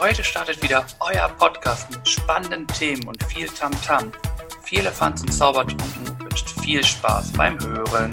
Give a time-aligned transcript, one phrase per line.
[0.00, 4.12] Heute startet wieder euer Podcast mit spannenden Themen und viel Tamtam.
[4.12, 4.62] -Tam.
[4.62, 8.12] Viel Elefanz und Zaubertrunken wünscht viel Spaß beim Hören.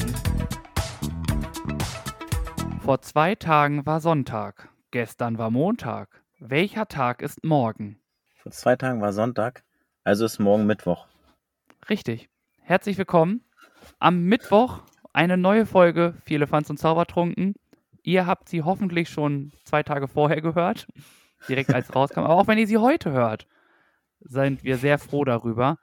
[2.84, 4.70] Vor zwei Tagen war Sonntag.
[4.90, 6.24] Gestern war Montag.
[6.40, 8.00] Welcher Tag ist morgen?
[8.34, 9.64] Vor zwei Tagen war Sonntag,
[10.04, 11.06] also ist morgen Mittwoch.
[11.88, 12.30] Richtig.
[12.62, 13.44] Herzlich willkommen.
[14.00, 14.80] Am Mittwoch
[15.14, 17.54] eine neue Folge Viele Elefanz und Zaubertrunken.
[18.02, 20.88] Ihr habt sie hoffentlich schon zwei Tage vorher gehört,
[21.48, 22.20] direkt als rauskam.
[22.20, 23.48] Aber auch wenn ihr sie heute hört,
[24.20, 25.78] sind wir sehr froh darüber.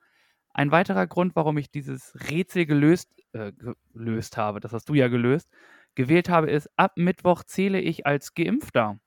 [0.55, 3.53] Ein weiterer Grund, warum ich dieses Rätsel gelöst, äh,
[3.95, 5.49] gelöst habe, das hast du ja gelöst,
[5.95, 8.99] gewählt habe, ist, ab Mittwoch zähle ich als Geimpfter.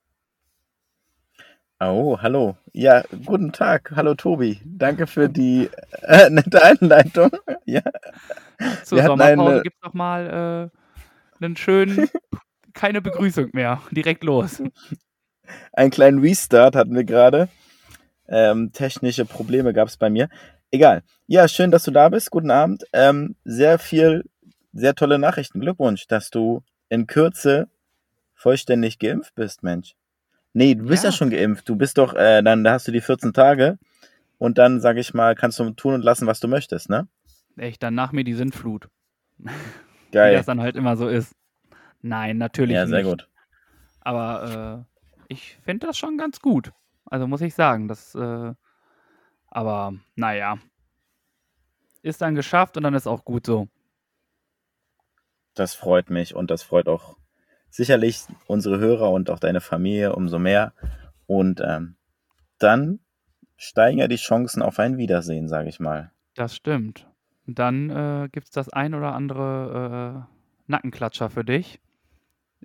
[1.78, 2.56] Oh, hallo.
[2.72, 3.92] Ja, guten Tag.
[3.94, 4.60] Hallo Tobi.
[4.64, 5.68] Danke für die
[6.02, 7.30] äh, nette Einleitung.
[7.66, 7.82] ja.
[8.82, 9.62] Zur Sommerpause eine...
[9.62, 10.70] gibt es nochmal
[11.40, 12.08] äh, einen schönen
[12.76, 13.82] keine Begrüßung mehr.
[13.90, 14.62] Direkt los.
[15.72, 17.48] Einen kleinen Restart hatten wir gerade.
[18.28, 20.28] Ähm, technische Probleme gab es bei mir.
[20.70, 21.02] Egal.
[21.26, 22.30] Ja, schön, dass du da bist.
[22.30, 22.84] Guten Abend.
[22.92, 24.24] Ähm, sehr viel,
[24.72, 25.60] sehr tolle Nachrichten.
[25.60, 27.68] Glückwunsch, dass du in Kürze
[28.34, 29.94] vollständig geimpft bist, Mensch.
[30.52, 31.68] Nee, du bist ja, ja schon geimpft.
[31.68, 33.78] Du bist doch, äh, dann hast du die 14 Tage
[34.38, 37.06] und dann, sag ich mal, kannst du tun und lassen, was du möchtest, ne?
[37.56, 38.88] Echt, dann nach mir die Sintflut.
[40.12, 40.32] Geil.
[40.32, 41.34] Wie das dann halt immer so ist.
[42.02, 43.08] Nein, natürlich Ja, sehr nicht.
[43.10, 43.28] gut.
[44.00, 44.95] Aber äh,
[45.28, 46.72] ich finde das schon ganz gut.
[47.04, 48.54] Also muss ich sagen, das, äh,
[49.48, 50.58] aber naja,
[52.02, 53.68] ist dann geschafft und dann ist auch gut so.
[55.54, 57.16] Das freut mich und das freut auch
[57.70, 60.72] sicherlich unsere Hörer und auch deine Familie umso mehr.
[61.26, 61.96] Und ähm,
[62.58, 63.00] dann
[63.56, 66.10] steigen ja die Chancen auf ein Wiedersehen, sage ich mal.
[66.34, 67.08] Das stimmt.
[67.46, 71.80] Dann äh, gibt es das ein oder andere äh, Nackenklatscher für dich.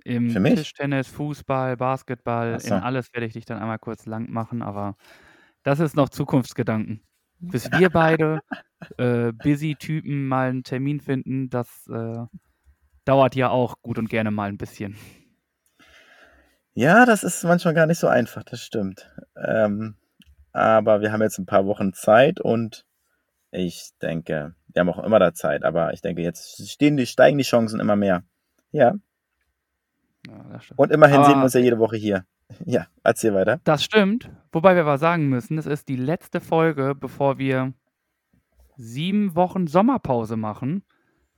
[0.04, 0.54] Im Für mich?
[0.54, 2.74] Tischtennis, Fußball, Basketball, Ach in so.
[2.74, 4.96] alles werde ich dich dann einmal kurz lang machen, aber
[5.62, 7.02] das ist noch Zukunftsgedanken.
[7.40, 8.40] Bis wir beide
[8.98, 12.24] äh, busy Typen mal einen Termin finden, das äh,
[13.04, 14.96] dauert ja auch gut und gerne mal ein bisschen.
[16.74, 19.10] Ja, das ist manchmal gar nicht so einfach, das stimmt.
[19.36, 19.96] Ähm,
[20.52, 22.86] aber wir haben jetzt ein paar Wochen Zeit und
[23.50, 27.38] ich denke, wir haben auch immer da Zeit, aber ich denke, jetzt stehen die, steigen
[27.38, 28.24] die Chancen immer mehr.
[28.72, 28.94] Ja,
[30.28, 32.24] Ja, und immerhin sehen wir Aber uns ja jede Woche hier.
[32.66, 33.60] Ja, erzähl weiter.
[33.64, 37.72] das stimmt, wobei wir aber sagen müssen, es ist die letzte Folge, bevor wir
[38.76, 40.84] sieben Wochen Sommerpause machen.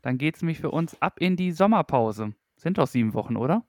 [0.03, 2.33] Dann geht es nämlich für uns ab in die Sommerpause.
[2.57, 3.63] Sind doch sieben Wochen, oder?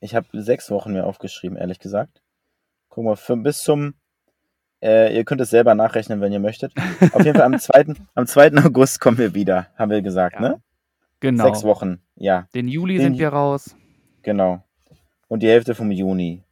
[0.00, 2.22] Ich habe sechs Wochen mir aufgeschrieben, ehrlich gesagt.
[2.90, 3.94] Guck mal, für, bis zum,
[4.82, 6.72] äh, ihr könnt es selber nachrechnen, wenn ihr möchtet.
[7.12, 7.94] Auf jeden Fall am 2.
[8.14, 8.52] am 2.
[8.64, 10.40] August kommen wir wieder, haben wir gesagt, Ja.
[10.40, 10.62] ne?
[11.20, 11.44] Genau.
[11.46, 13.74] Sechs Wochen, ja, Den Juli Den sind wir raus.
[14.22, 14.62] Genau.
[15.28, 16.42] Und die Hälfte vom Juni.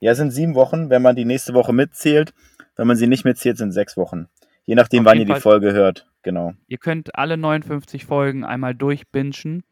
[0.00, 2.34] Ja, es sind sieben Wochen, wenn man die nächste Woche mitzählt.
[2.76, 4.28] Wenn man sie nicht mitzählt, sind sechs Wochen.
[4.64, 6.06] Je nachdem, Auf wann ihr jeden die Fall- Folge hört.
[6.22, 6.54] Genau.
[6.66, 9.62] Ihr könnt alle 59 Folgen einmal durchbingen,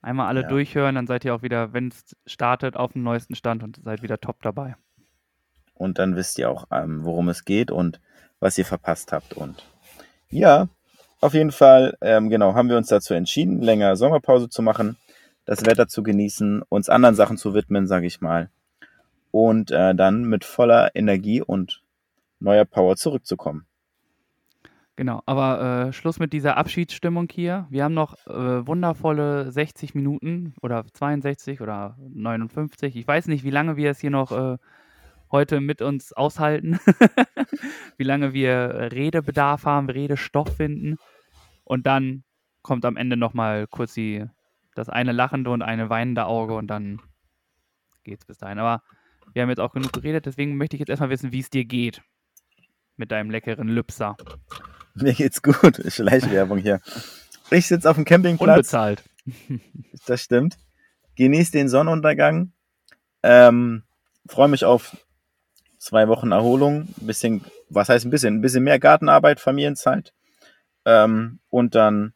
[0.00, 0.48] einmal alle Ja.
[0.48, 4.02] durchhören, dann seid ihr auch wieder, wenn es startet, auf dem neuesten Stand und seid
[4.02, 4.76] wieder top dabei.
[5.74, 8.00] Und dann wisst ihr auch, ähm, worum es geht und
[8.38, 9.32] was ihr verpasst habt.
[9.34, 9.64] Und
[10.30, 10.68] ja,
[11.20, 14.96] auf jeden Fall, ähm, genau, haben wir uns dazu entschieden, länger Sommerpause zu machen,
[15.44, 18.50] das Wetter zu genießen, uns anderen Sachen zu widmen, sage ich mal.
[19.30, 21.82] Und äh, dann mit voller Energie und
[22.40, 23.66] neuer Power zurückzukommen.
[24.96, 27.66] Genau, aber äh, Schluss mit dieser Abschiedsstimmung hier.
[27.68, 32.94] Wir haben noch äh, wundervolle 60 Minuten oder 62 oder 59.
[32.94, 34.56] Ich weiß nicht, wie lange wir es hier noch äh,
[35.32, 36.78] heute mit uns aushalten,
[37.96, 40.96] wie lange wir Redebedarf haben, Redestoff finden.
[41.64, 42.22] Und dann
[42.62, 44.24] kommt am Ende nochmal kurz die,
[44.74, 47.00] das eine lachende und eine weinende Auge und dann
[48.02, 48.58] geht's bis dahin.
[48.58, 48.82] Aber
[49.32, 51.64] wir haben jetzt auch genug geredet, deswegen möchte ich jetzt erstmal wissen, wie es dir
[51.64, 52.02] geht.
[52.96, 54.16] Mit deinem leckeren Lübser.
[54.94, 55.80] Mir geht's gut.
[55.88, 56.80] Schleichwerbung hier.
[57.50, 58.56] Ich sitze auf dem Campingplatz.
[58.56, 59.04] Unbezahlt.
[60.06, 60.58] Das stimmt.
[61.16, 62.52] Genieß den Sonnenuntergang.
[63.22, 63.84] Ähm,
[64.26, 64.96] Freue mich auf
[65.78, 66.88] zwei Wochen Erholung.
[67.00, 68.36] Ein bisschen, was heißt ein bisschen?
[68.36, 70.14] Ein bisschen mehr Gartenarbeit, Familienzeit.
[70.86, 72.14] Ähm, und dann,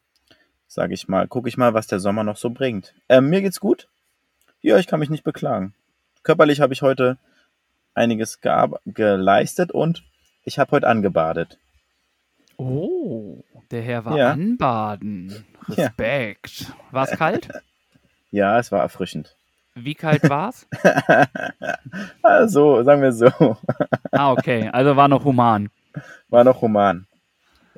[0.69, 2.93] sage ich mal, gucke ich mal, was der Sommer noch so bringt.
[3.09, 3.89] Ähm, mir geht's gut.
[4.61, 5.73] Ja, ich kann mich nicht beklagen.
[6.23, 7.17] Körperlich habe ich heute
[7.95, 8.39] einiges
[8.85, 10.03] geleistet und
[10.45, 11.57] ich habe heute angebadet.
[12.57, 14.31] Oh, der Herr war Ja.
[14.31, 15.45] anbaden.
[15.69, 15.85] Ja.
[15.87, 16.73] Respekt.
[16.91, 17.49] War es kalt?
[18.31, 19.35] Ja, es war erfrischend.
[19.73, 20.67] Wie kalt war es?
[22.21, 23.57] also, sagen wir so.
[24.11, 24.69] Ah, okay.
[24.71, 25.71] Also war noch human.
[26.27, 27.07] War noch human.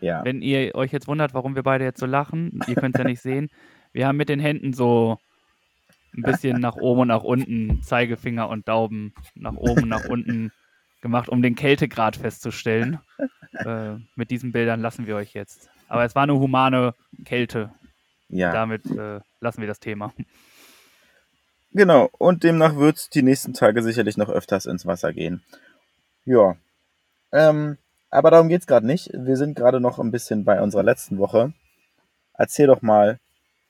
[0.01, 0.25] Ja.
[0.25, 3.07] Wenn ihr euch jetzt wundert, warum wir beide jetzt so lachen, ihr könnt es ja
[3.07, 3.50] nicht sehen.
[3.94, 5.18] Wir haben mit den Händen so
[6.15, 10.51] ein bisschen nach oben und nach unten, Zeigefinger und Daumen, nach oben, nach unten
[11.01, 13.00] gemacht, um den Kältegrad festzustellen.
[13.53, 15.69] äh, mit diesen Bildern lassen wir euch jetzt.
[15.88, 16.95] Aber es war eine humane
[17.25, 17.71] Kälte.
[18.30, 18.51] Ja.
[18.51, 20.13] Damit äh, lassen wir das Thema.
[21.74, 25.42] Genau, und demnach wird es die nächsten Tage sicherlich noch öfters ins Wasser gehen.
[26.25, 26.56] Ja.
[27.31, 27.77] Ähm,
[28.12, 29.10] aber darum geht's gerade nicht.
[29.13, 31.54] Wir sind gerade noch ein bisschen bei unserer letzten Woche.
[32.34, 33.19] Erzähl doch mal,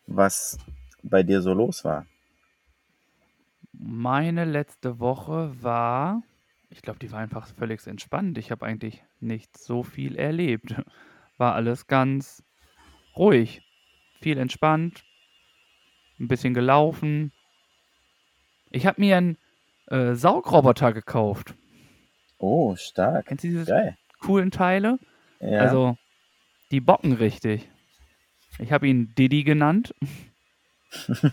[0.07, 0.57] was
[1.03, 2.05] bei dir so los war.
[3.71, 6.23] Meine letzte Woche war,
[6.69, 8.37] ich glaube, die war einfach völlig entspannt.
[8.37, 10.75] Ich habe eigentlich nicht so viel erlebt.
[11.37, 12.43] War alles ganz
[13.15, 13.61] ruhig,
[14.21, 15.03] viel entspannt,
[16.19, 17.31] ein bisschen gelaufen.
[18.69, 19.37] Ich habe mir einen
[19.87, 21.55] äh, Saugroboter gekauft.
[22.37, 23.27] Oh, stark.
[23.27, 23.97] Kennst du diese Geil.
[24.21, 24.99] Coolen Teile?
[25.39, 25.59] Ja.
[25.59, 25.97] Also,
[26.71, 27.69] die bocken richtig.
[28.59, 29.93] Ich habe ihn Diddy genannt.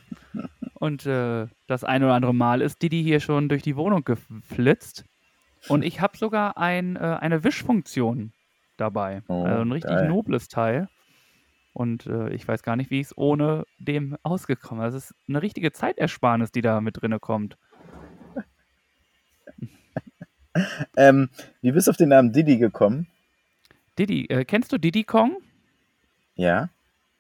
[0.75, 5.05] Und äh, das ein oder andere Mal ist Diddy hier schon durch die Wohnung geflitzt.
[5.69, 8.33] Und ich habe sogar ein, äh, eine Wischfunktion
[8.77, 9.23] dabei.
[9.29, 10.09] Oh, also ein richtig geil.
[10.09, 10.89] nobles Teil.
[11.73, 14.93] Und äh, ich weiß gar nicht, wie ich es ohne dem ausgekommen bin.
[14.93, 17.59] Das ist eine richtige Zeitersparnis, die da mit drinne kommt.
[20.97, 21.29] ähm,
[21.61, 23.07] wie bist du auf den Namen Diddy gekommen?
[23.99, 25.39] Diddy, äh, kennst du Diddy Kong?
[26.35, 26.71] Ja,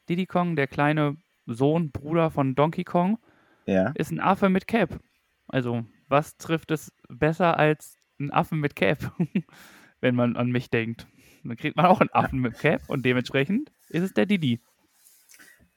[0.08, 1.16] Diddy Kong, der kleine
[1.46, 3.18] Sohn, Bruder von Donkey Kong,
[3.66, 3.90] ja.
[3.94, 5.00] ist ein Affe mit Cap.
[5.46, 9.12] Also, was trifft es besser als ein Affen mit Cap,
[10.00, 11.06] wenn man an mich denkt?
[11.44, 14.60] Dann kriegt man auch einen Affen mit Cap und dementsprechend ist es der Didi.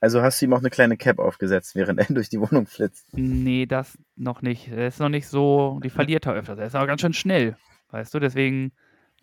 [0.01, 3.07] Also hast du ihm auch eine kleine Cap aufgesetzt, während er durch die Wohnung flitzt.
[3.13, 4.67] Nee, das noch nicht.
[4.67, 6.59] Er ist noch nicht so, die verliert er öfters.
[6.59, 7.55] Er ist aber ganz schön schnell,
[7.91, 8.73] weißt du, deswegen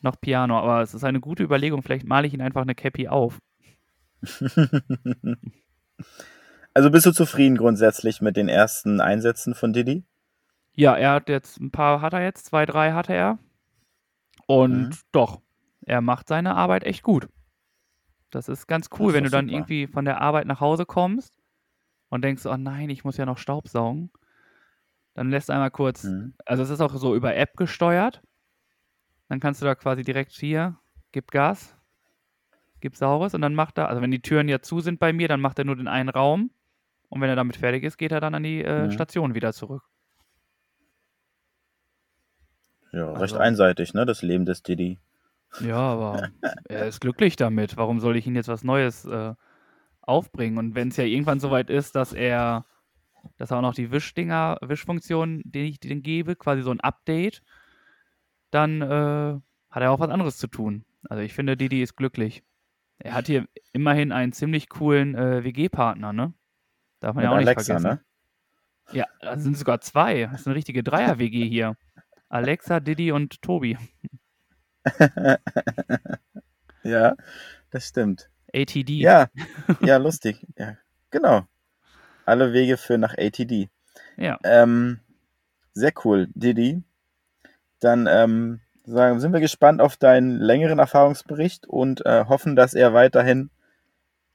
[0.01, 0.59] noch Piano.
[0.59, 3.39] Aber es ist eine gute Überlegung, vielleicht male ich ihn einfach eine Cappy auf.
[6.75, 10.05] Also bist du zufrieden grundsätzlich mit den ersten Einsätzen von Diddy?
[10.75, 13.39] Ja, er hat jetzt ein paar, hat er jetzt, zwei, drei hatte er.
[14.47, 14.97] Und Mhm.
[15.11, 15.41] doch,
[15.85, 17.29] er macht seine Arbeit echt gut.
[18.31, 19.57] Das ist ganz cool, ist wenn du dann super.
[19.57, 21.39] irgendwie von der Arbeit nach Hause kommst
[22.11, 24.11] und denkst, oh nein, ich muss ja noch Staubsaugen.
[25.15, 26.35] Dann lässt einmal kurz, Mhm.
[26.45, 28.23] also es ist auch so über App gesteuert.
[29.29, 30.79] Dann kannst du da quasi direkt hier,
[31.13, 31.77] gib Gas,
[32.81, 35.29] gib Saures und dann macht er, also wenn die Türen ja zu sind bei mir,
[35.29, 36.51] dann macht er nur den einen Raum
[37.09, 38.91] und wenn er damit fertig ist, geht er dann an die äh, Mhm.
[38.93, 39.83] Station wieder zurück.
[42.93, 44.07] Ja, recht Also- einseitig, ne?
[44.07, 44.99] Das Leben des Diddy.
[45.61, 46.31] Ja, aber
[46.69, 47.77] er ist glücklich damit.
[47.77, 49.35] Warum soll ich ihm jetzt was Neues äh,
[50.03, 50.59] aufbringen?
[50.59, 52.65] Und wenn es ja irgendwann soweit ist, dass er,
[53.37, 57.43] dass er auch noch die Wischdinger, Wischfunktion, den ich den gebe, quasi so ein Update,
[58.51, 59.41] dann äh,
[59.71, 60.85] hat er auch was anderes zu tun.
[61.09, 62.43] Also ich finde, Didi ist glücklich.
[62.99, 66.35] Er hat hier immerhin einen ziemlich coolen äh, WG-Partner, ne?
[67.01, 67.89] Darf man Mit ja auch nicht Alexa, vergessen.
[67.91, 68.05] ne?
[68.93, 70.27] Ja, das sind sogar zwei.
[70.27, 71.77] Das ist eine richtige Dreier-WG hier.
[72.29, 73.79] Alexa, Didi und Tobi.
[76.85, 77.17] Ja,
[77.71, 78.31] das stimmt.
[78.55, 78.91] ATD.
[79.01, 79.29] Ja,
[79.81, 80.47] ja, lustig.
[80.57, 80.77] Ja,
[81.11, 81.43] genau.
[82.25, 83.69] Alle Wege führen nach ATD.
[84.17, 84.39] ja.
[84.45, 85.01] Ähm,
[85.75, 86.83] sehr cool, Didi.
[87.81, 92.95] Dann ähm, sagen, sind wir gespannt auf deinen längeren Erfahrungsbericht und äh, hoffen, dass er
[92.95, 93.51] weiterhin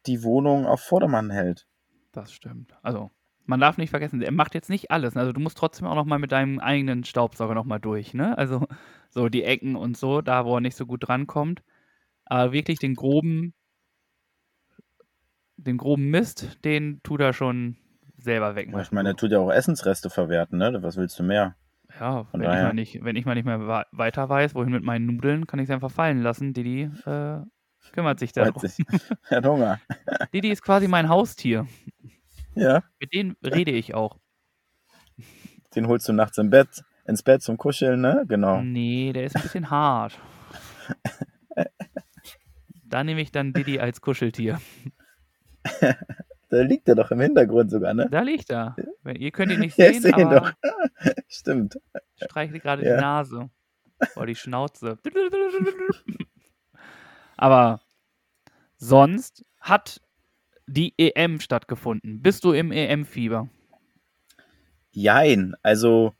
[0.05, 1.65] die Wohnung auf Vordermann hält.
[2.11, 2.73] Das stimmt.
[2.81, 3.11] Also,
[3.45, 5.17] man darf nicht vergessen, er macht jetzt nicht alles.
[5.17, 8.37] Also, du musst trotzdem auch noch mal mit deinem eigenen Staubsauger noch mal durch, ne?
[8.37, 8.67] Also,
[9.13, 11.61] so die Ecken und so, da wo er nicht so gut drankommt.
[12.25, 13.53] Aber wirklich den groben,
[15.57, 17.77] den groben Mist, den tut er schon
[18.17, 18.81] selber wegmachen.
[18.83, 20.81] Ich meine, er tut ja auch Essensreste verwerten, ne?
[20.81, 21.55] Was willst du mehr?
[21.99, 24.71] ja, von wenn ich, daher- mal nicht, wenn ich mal nicht mehr weiter weiß, wohin
[24.71, 26.53] mit meinen Nudeln, kann ich es einfach fallen lassen.
[26.53, 27.39] Didi äh,
[27.91, 28.59] kümmert sich darum.
[28.59, 28.77] sich.
[29.29, 29.79] Er hat Hunger.
[30.33, 31.67] Didi ist quasi mein Haustier.
[32.55, 34.17] Ja, Mit denen rede ich auch.
[35.75, 38.23] den holst du nachts im Bett, ins Bett zum Kuscheln, ne?
[38.27, 38.61] Genau.
[38.61, 40.17] Nee, der ist ein bisschen hart.
[42.85, 44.59] Da nehme ich dann Diddy als Kuscheltier.
[46.49, 48.07] Da liegt er doch im Hintergrund sogar, ne?
[48.11, 48.75] Da liegt er.
[49.17, 50.53] Ihr könnt ihn nicht Ja, ich sehen, seh ihn aber
[51.27, 51.79] Stimmt.
[52.23, 52.95] streichelt gerade Ja.
[52.95, 53.49] die Nase.
[54.15, 54.99] Oder die Schnauze.
[57.37, 57.81] Aber
[58.77, 59.99] sonst hat
[60.67, 62.21] die EM stattgefunden.
[62.21, 63.49] Bist du im EM-Fieber?
[64.91, 66.13] Jein, also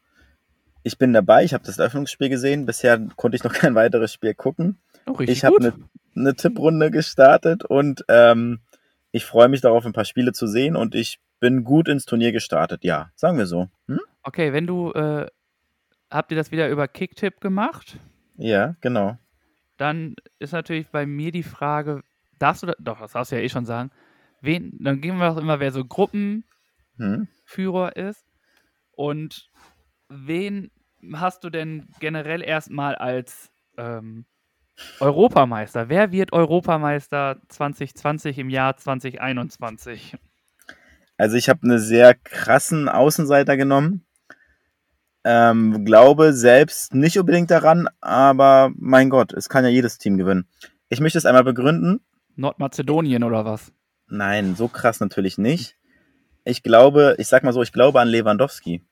[0.83, 2.65] ich bin dabei, ich habe das Eröffnungsspiel gesehen.
[2.65, 4.77] Bisher konnte ich noch kein weiteres Spiel gucken.
[5.05, 5.73] Oh, Ich habe eine
[6.15, 8.59] eine Tipprunde gestartet und ähm,
[9.11, 12.31] ich freue mich darauf, ein paar Spiele zu sehen und ich bin gut ins Turnier
[12.31, 13.67] gestartet, ja, sagen wir so.
[13.87, 13.99] Hm?
[14.21, 15.27] Okay, wenn du, äh,
[16.09, 17.97] habt ihr das wieder über Kicktipp gemacht?
[18.37, 19.17] Ja, genau.
[19.77, 22.03] Dann ist natürlich bei mir die Frage,
[22.39, 23.91] darfst du, da, doch, das darfst du ja eh schon sagen,
[24.41, 26.43] wen, dann gehen wir auch immer, wer so Gruppenführer
[26.97, 28.07] Hm?
[28.07, 28.25] ist
[28.91, 29.49] und
[30.09, 30.69] wen
[31.13, 34.25] hast du denn generell erstmal als ähm,
[34.99, 35.89] Europameister?
[35.89, 40.17] Wer wird Europameister 2020 im Jahr 2021?
[41.17, 44.05] Also ich habe einen sehr krassen Außenseiter genommen.
[45.25, 50.47] Ähm, glaube selbst nicht unbedingt daran, aber mein Gott, es kann ja jedes Team gewinnen.
[50.89, 52.01] Ich möchte es einmal begründen.
[52.35, 53.71] Nordmazedonien oder was?
[54.07, 55.77] Nein, so krass natürlich nicht.
[56.43, 58.83] Ich glaube, ich sag mal so, ich glaube an Lewandowski.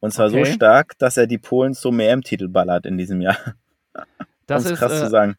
[0.00, 0.44] Und zwar Okay.
[0.44, 3.36] so stark, dass er die Polen zum EM-Titel ballert in diesem Jahr.
[4.46, 5.36] Das ist, krass äh, zu sagen.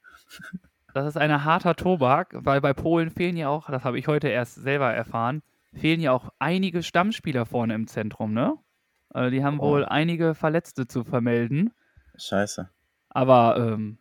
[0.96, 4.30] Das ist ein harter Tobak, weil bei Polen fehlen ja auch, das habe ich heute
[4.30, 5.44] erst selber erfahren,
[5.74, 8.56] fehlen ja auch einige Stammspieler vorne im Zentrum, ne?
[9.10, 9.64] Also die haben Oh.
[9.70, 11.72] wohl einige Verletzte zu vermelden.
[12.18, 12.68] Scheiße.
[13.10, 14.00] Aber ähm,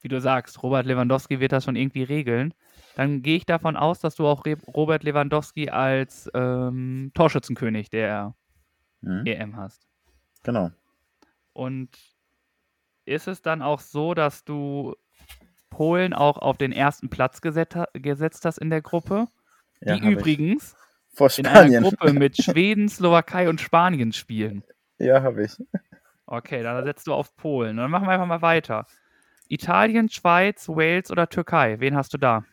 [0.00, 2.54] wie du sagst, Robert Lewandowski wird das schon irgendwie regeln.
[2.94, 8.34] Dann gehe ich davon aus, dass du auch Re Robert Lewandowski als ähm, Torschützenkönig der
[9.02, 9.26] Mhm.
[9.26, 9.85] EM hast.
[10.46, 10.70] Genau.
[11.52, 11.90] Und
[13.04, 14.94] ist es dann auch so, dass du
[15.70, 19.26] Polen auch auf den ersten Platz geset gesetzt hast in der Gruppe?
[19.80, 20.16] Ja, die ich.
[20.16, 20.76] übrigens
[21.12, 21.80] Vor in einer.
[21.80, 24.62] Gruppe mit Schweden, Slowakei und Spanien spielen.
[24.98, 25.56] Ja, habe ich.
[26.26, 27.76] Okay, dann setzt du auf Polen.
[27.76, 28.86] Dann machen wir einfach mal weiter.
[29.48, 31.80] Italien, Schweiz, Wales oder Türkei?
[31.80, 32.44] Wen hast du da?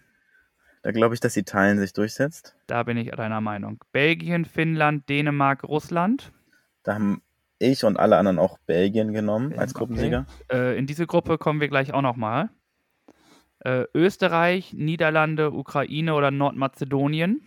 [0.81, 2.55] Da glaube ich, dass Italien sich durchsetzt.
[2.65, 3.83] Da bin ich deiner Meinung.
[3.91, 6.31] Belgien, Finnland, Dänemark, Russland.
[6.83, 7.21] Da haben
[7.60, 9.79] ich und alle anderen auch Belgien genommen Ähm, als okay.
[9.79, 10.25] Gruppensieger.
[10.51, 12.50] Äh, in diese Gruppe kommen wir gleich auch nochmal.
[13.60, 17.41] Äh, Österreich, Niederlande, Ukraine oder Nordmazedonien.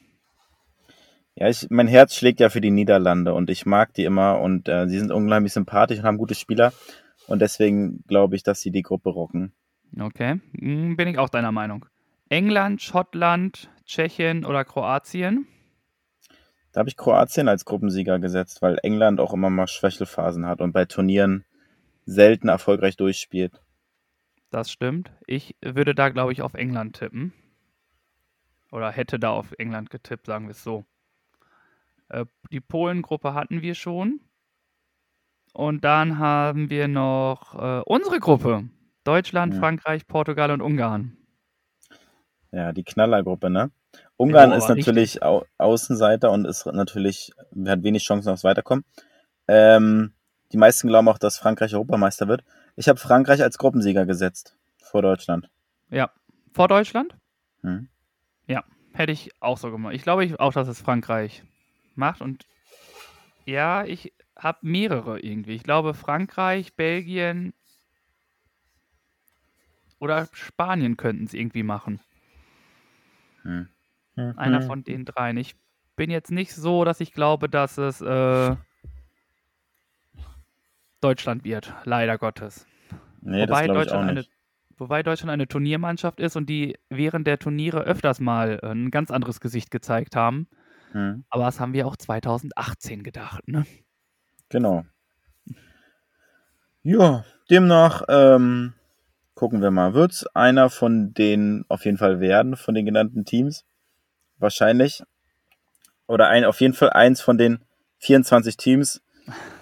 [1.35, 4.69] Ja, ich, mein Herz schlägt ja für die Niederlande und ich mag die immer und
[4.69, 6.73] äh, sie sind unglaublich sympathisch und haben gute Spieler.
[7.27, 9.53] Und deswegen glaube ich, dass sie die Gruppe rocken.
[10.01, 11.87] Okay, hm, bin ich auch deiner Meinung.
[12.29, 15.47] England, Schottland, Tschechien oder Kroatien?
[16.77, 20.73] Da habe ich Kroatien als Gruppensieger gesetzt, weil England auch immer mal Schwächelphasen hat und
[20.73, 21.47] bei Turnieren
[22.05, 23.63] selten erfolgreich durchspielt.
[24.51, 25.11] Das stimmt.
[25.27, 27.33] Ich würde da, glaube ich, auf England tippen.
[28.73, 30.85] Oder hätte da auf England getippt, sagen wir es so.
[32.11, 34.21] Äh, die Polen-Gruppe hatten wir schon.
[35.55, 38.69] Und dann haben wir noch äh, unsere Gruppe.
[39.03, 39.61] Deutschland, Ja.
[39.61, 41.17] Frankreich, Portugal und Ungarn.
[42.53, 43.71] Ja, die Knallergruppe, ne?
[44.17, 47.33] Ungarn ist natürlich Au Außenseiter und ist natürlich,
[47.67, 48.85] hat wenig Chancen aufs Weiterkommen.
[49.49, 50.13] Ähm,
[50.53, 52.43] die meisten glauben auch, dass Frankreich Europameister wird.
[52.77, 55.51] Ich habe Frankreich als Gruppensieger gesetzt vor Deutschland.
[55.91, 56.11] Ja.
[56.53, 57.15] Vor Deutschland?
[57.63, 57.89] Hm.
[58.97, 59.95] Hätte ich auch so gemacht.
[59.95, 61.43] Ich glaube ich auch, dass es Frankreich
[61.95, 62.23] macht.
[62.23, 62.47] Und
[63.45, 65.55] ja, ich habe mehrere irgendwie.
[65.55, 67.53] Ich glaube Frankreich, Belgien
[69.99, 72.01] oder Spanien könnten es irgendwie machen.
[73.43, 73.69] Hm.
[74.17, 75.37] Einer von den dreien.
[75.37, 75.57] Ich
[75.95, 78.57] bin jetzt nicht so, dass ich glaube, dass es äh,
[81.01, 81.75] Deutschland wird.
[81.85, 82.67] Leider Gottes.
[83.21, 84.25] Nee, wobei, Deutschland eine,
[84.79, 89.11] wobei Deutschland eine Turniermannschaft ist und die während der Turniere öfters mal äh, ein ganz
[89.11, 90.49] anderes Gesicht gezeigt haben.
[90.93, 91.25] Hm.
[91.29, 93.67] Aber das haben wir auch 2018 gedacht, ne?
[94.49, 94.85] Genau.
[96.83, 98.75] Ja, demnach ähm,
[99.35, 99.93] gucken wir mal.
[99.93, 103.65] Wird es einer von denen auf jeden Fall werden, von den genannten Teams?
[104.39, 105.03] Wahrscheinlich.
[106.07, 107.61] Oder ein, auf jeden Fall eins von den
[107.99, 109.01] 24 Teams.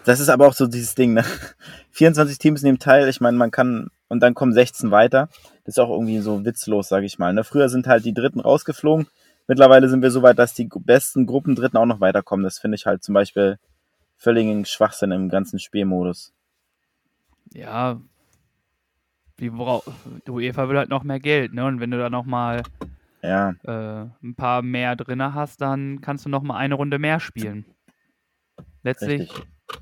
[0.05, 1.25] Das ist aber auch so dieses Ding, ne?
[1.93, 3.09] 24 Teams nehmen teil.
[3.09, 5.29] Ich meine, man kann, und dann kommen 16 weiter.
[5.65, 7.33] Das ist auch irgendwie so witzlos, sage ich mal.
[7.33, 7.45] Ne?
[7.45, 9.07] Früher sind halt die Dritten rausgeflogen.
[9.47, 12.45] Mittlerweile sind wir so weit, dass die besten Gruppendritten auch noch weiterkommen.
[12.45, 13.59] Das finde ich halt zum Beispiel
[14.17, 16.33] völligen Schwachsinn im ganzen Spielmodus.
[17.53, 18.01] Ja,
[19.39, 21.65] die, UEFA will halt noch mehr Geld, ne?
[21.67, 22.63] Und wenn du da noch mal
[23.25, 27.21] Ja, äh, ein paar mehr drinne hast, dann kannst du noch mal eine Runde mehr
[27.21, 27.65] spielen.
[28.83, 29.31] Letztlich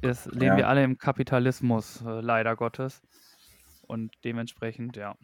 [0.01, 0.57] ist, leben Ja.
[0.59, 3.03] wir alle im Kapitalismus, äh, leider Gottes.
[3.87, 5.17] Und dementsprechend, ja.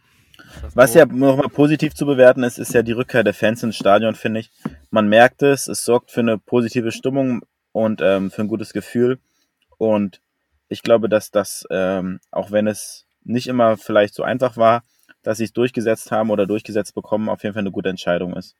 [0.74, 0.98] Was so.
[0.98, 4.40] ja nochmal positiv zu bewerten ist, ist ja die Rückkehr der Fans ins Stadion, finde
[4.40, 4.50] ich.
[4.90, 9.20] Man merkt es, es sorgt für eine positive Stimmung und ähm, für ein gutes Gefühl.
[9.78, 10.20] Und
[10.68, 14.82] ich glaube, dass das, ähm, auch wenn es nicht immer vielleicht so einfach war,
[15.22, 18.56] dass sie es durchgesetzt haben oder durchgesetzt bekommen, auf jeden Fall eine gute Entscheidung ist.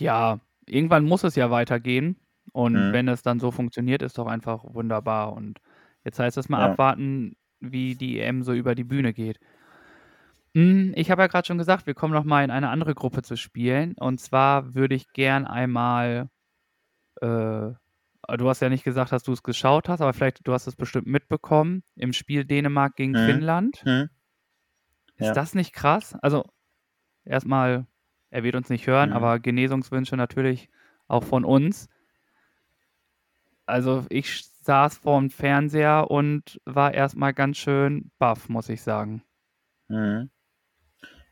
[0.00, 2.16] Ja, irgendwann muss es ja weitergehen.
[2.52, 2.92] Und Mhm.
[2.92, 5.32] wenn es dann so funktioniert, ist doch einfach wunderbar.
[5.32, 5.60] Und
[6.04, 6.64] jetzt heißt es mal Ja.
[6.64, 9.38] abwarten, wie die EM so über die Bühne geht.
[10.54, 13.22] Hm, Ich habe ja gerade schon gesagt, wir kommen noch mal in eine andere Gruppe
[13.22, 13.94] zu spielen.
[13.98, 16.28] Und zwar würde ich gern einmal,
[17.20, 17.26] äh,
[18.38, 20.76] du hast ja nicht gesagt, dass du es geschaut hast, aber vielleicht du hast es
[20.76, 23.18] bestimmt mitbekommen im Spiel Dänemark gegen Mhm.
[23.18, 23.82] Finnland.
[23.84, 24.10] Hm?
[25.16, 25.32] Ist Ja.
[25.34, 26.14] das nicht krass?
[26.22, 26.44] Also,
[27.24, 27.86] erstmal,
[28.30, 29.16] er wird uns nicht hören, Mhm.
[29.16, 30.68] aber Genesungswünsche natürlich
[31.08, 31.88] auch von uns.
[33.66, 39.22] Also, ich saß vorm Fernseher und war erstmal ganz schön baff, muss ich sagen.
[39.88, 40.30] Mhm.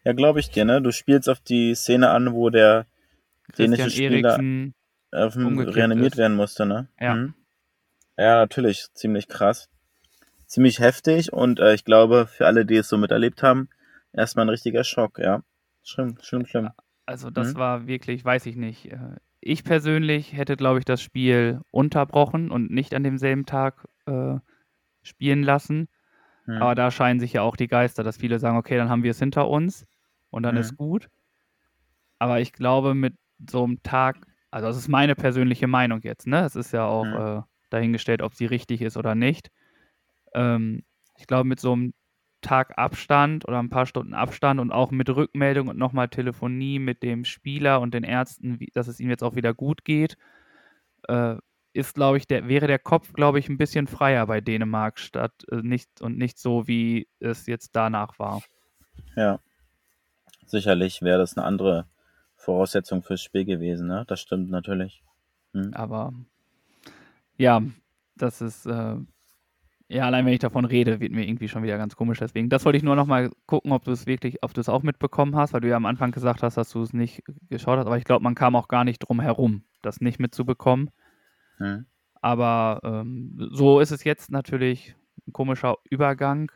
[0.04, 0.82] Ja, glaube ich dir, ne?
[0.82, 2.86] Du spielst auf die Szene an, wo der
[3.58, 4.34] dänische Spieler
[5.12, 6.18] auf dem reanimiert ist.
[6.18, 6.88] werden musste, ne?
[6.98, 7.14] Ja.
[7.14, 7.34] Mhm.
[8.16, 8.86] Ja, natürlich.
[8.94, 9.68] Ziemlich krass.
[10.52, 13.70] Ziemlich heftig und äh, ich glaube, für alle, die es so miterlebt haben,
[14.12, 15.42] erstmal ein richtiger Schock, ja.
[15.82, 16.68] Schlimm, schlimm, schlimm.
[17.06, 17.58] also das Mhm.
[17.58, 18.92] war wirklich, weiß ich nicht.
[18.92, 24.34] äh, Ich persönlich hätte, glaube ich, das Spiel unterbrochen und nicht an demselben Tag äh,
[25.02, 25.88] spielen lassen.
[26.44, 26.60] Mhm.
[26.60, 29.12] Aber da scheinen sich ja auch die Geister, dass viele sagen, okay, dann haben wir
[29.12, 29.86] es hinter uns
[30.28, 30.60] und dann Mhm.
[30.60, 31.08] ist gut.
[32.18, 33.14] Aber ich glaube, mit
[33.50, 34.16] so einem Tag,
[34.50, 36.44] also das ist meine persönliche Meinung jetzt, ne?
[36.44, 37.38] Es ist ja auch Mhm.
[37.38, 39.50] äh, dahingestellt, ob sie richtig ist oder nicht.
[40.34, 40.84] Ähm,
[41.18, 41.94] ich glaube, mit so einem
[42.40, 47.02] Tag Abstand oder ein paar Stunden Abstand und auch mit Rückmeldung und nochmal Telefonie mit
[47.02, 50.16] dem Spieler und den Ärzten, wie, dass es ihm jetzt auch wieder gut geht,
[51.08, 51.36] äh,
[51.72, 55.32] ist, glaube ich, der, wäre der Kopf, glaube ich, ein bisschen freier bei Dänemark statt
[55.50, 58.42] äh, nicht und nicht so, wie es jetzt danach war.
[59.16, 59.38] Ja.
[60.44, 61.86] Sicherlich wäre das eine andere
[62.36, 64.04] Voraussetzung fürs Spiel gewesen, ne?
[64.08, 65.02] Das stimmt natürlich.
[65.52, 65.72] Mhm.
[65.72, 66.12] Aber
[67.38, 67.62] ja,
[68.16, 68.96] das ist, äh,
[69.92, 72.18] ja, allein wenn ich davon rede, wird mir irgendwie schon wieder ganz komisch.
[72.18, 74.70] Deswegen, das wollte ich nur noch mal gucken, ob du es wirklich, ob du es
[74.70, 77.78] auch mitbekommen hast, weil du ja am Anfang gesagt hast, dass du es nicht geschaut
[77.78, 77.86] hast.
[77.86, 80.90] Aber ich glaube, man kam auch gar nicht drum herum, das nicht mitzubekommen.
[81.58, 81.84] Mhm.
[82.22, 84.96] Aber ähm, so ist es jetzt natürlich
[85.26, 86.50] ein komischer Übergang.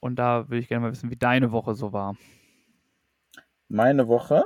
[0.00, 2.14] Und da würde ich gerne mal wissen, wie deine Woche so war.
[3.68, 4.44] Meine Woche?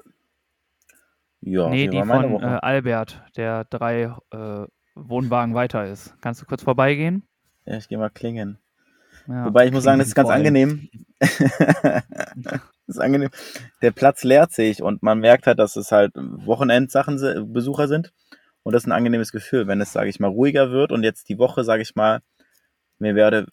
[1.40, 6.17] Ja, nee, die von äh, Albert, der drei äh, Wohnwagen weiter ist.
[6.21, 7.28] Kannst du kurz vorbeigehen?
[7.69, 8.59] Ja, ich gehe mal klingen.
[9.27, 10.89] Ja, Wobei ich muss sagen, das ist ganz angenehm.
[11.21, 13.29] das ist angenehm.
[13.83, 18.15] Der Platz leert sich und man merkt halt, dass es halt Wochenendsachen Besucher sind.
[18.63, 21.29] Und das ist ein angenehmes Gefühl, wenn es, sage ich mal, ruhiger wird und jetzt
[21.29, 22.21] die Woche, sage ich mal,
[22.99, 23.47] wir, werde,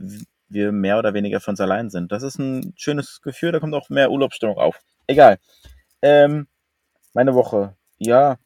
[0.48, 2.14] wir mehr oder weniger für uns allein sind.
[2.14, 4.80] Das ist ein schönes Gefühl, da kommt auch mehr Urlaubsstimmung auf.
[5.08, 5.40] Egal.
[6.02, 6.48] Ähm,
[7.14, 8.38] meine Woche, ja.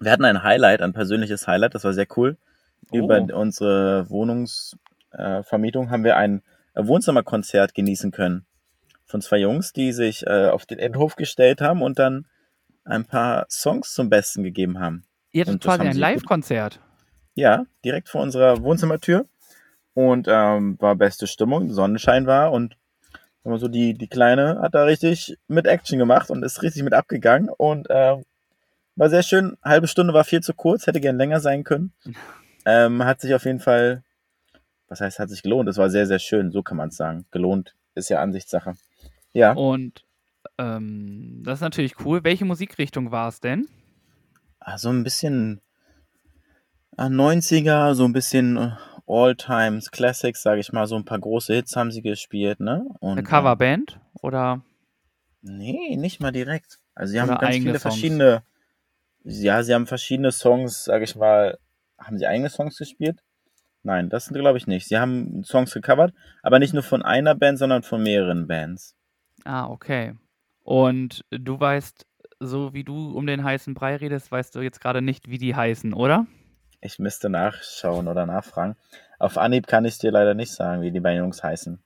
[0.00, 2.38] Wir hatten ein Highlight, ein persönliches Highlight, das war sehr cool.
[2.92, 3.36] Über Oh.
[3.40, 6.42] unsere Wohnungsvermietung haben wir ein
[6.74, 8.46] Wohnzimmerkonzert genießen können.
[9.06, 12.26] Von zwei Jungs, die sich äh, auf den Endhof gestellt haben und dann
[12.84, 15.04] ein paar Songs zum Besten gegeben haben.
[15.32, 16.80] Ihr hattet quasi ein Live-Konzert.
[17.34, 19.26] Ja, direkt vor unserer Wohnzimmertür.
[19.94, 22.76] Und ähm, war beste Stimmung, Sonnenschein war und
[23.44, 27.48] so die, die Kleine hat da richtig mit Action gemacht und ist richtig mit abgegangen
[27.50, 28.24] und ähm,
[28.96, 29.56] war sehr schön.
[29.62, 31.92] Halbe Stunde war viel zu kurz, hätte gern länger sein können.
[32.64, 34.02] Ähm, hat sich auf jeden Fall,
[34.88, 35.68] was heißt, hat sich gelohnt.
[35.68, 37.26] Es war sehr, sehr schön, so kann man es sagen.
[37.30, 38.74] Gelohnt ist ja Ansichtssache.
[39.32, 40.04] Ja, Und
[40.58, 42.24] ähm, das ist natürlich cool.
[42.24, 43.68] Welche Musikrichtung war es denn?
[44.60, 45.60] Ah, so ein bisschen
[46.96, 48.70] ah, 90er, so ein bisschen äh,
[49.06, 50.86] All-Times, Classics, sage ich mal.
[50.86, 52.86] So ein paar große Hits haben sie gespielt, ne?
[53.00, 54.00] Und, Eine ähm, Coverband?
[54.22, 54.62] Oder
[55.42, 56.80] Nee, nicht mal direkt.
[56.94, 57.82] Also sie haben ganz viele Songs?
[57.82, 58.42] verschiedene.
[59.24, 61.58] Ja, sie haben verschiedene Songs, sage ich mal.
[62.04, 63.20] Haben sie eigene Songs gespielt?
[63.82, 64.88] Nein, das glaube ich nicht.
[64.88, 68.96] Sie haben Songs gecovert, aber nicht nur von einer Band, sondern von mehreren Bands.
[69.44, 70.14] Ah, okay.
[70.62, 72.06] Und du weißt,
[72.40, 75.54] so wie du um den heißen Brei redest, weißt du jetzt gerade nicht, wie die
[75.54, 76.26] heißen, oder?
[76.80, 78.76] Ich müsste nachschauen oder nachfragen.
[79.18, 81.82] Auf Anhieb kann ich dir leider nicht sagen, wie die beiden Jungs heißen.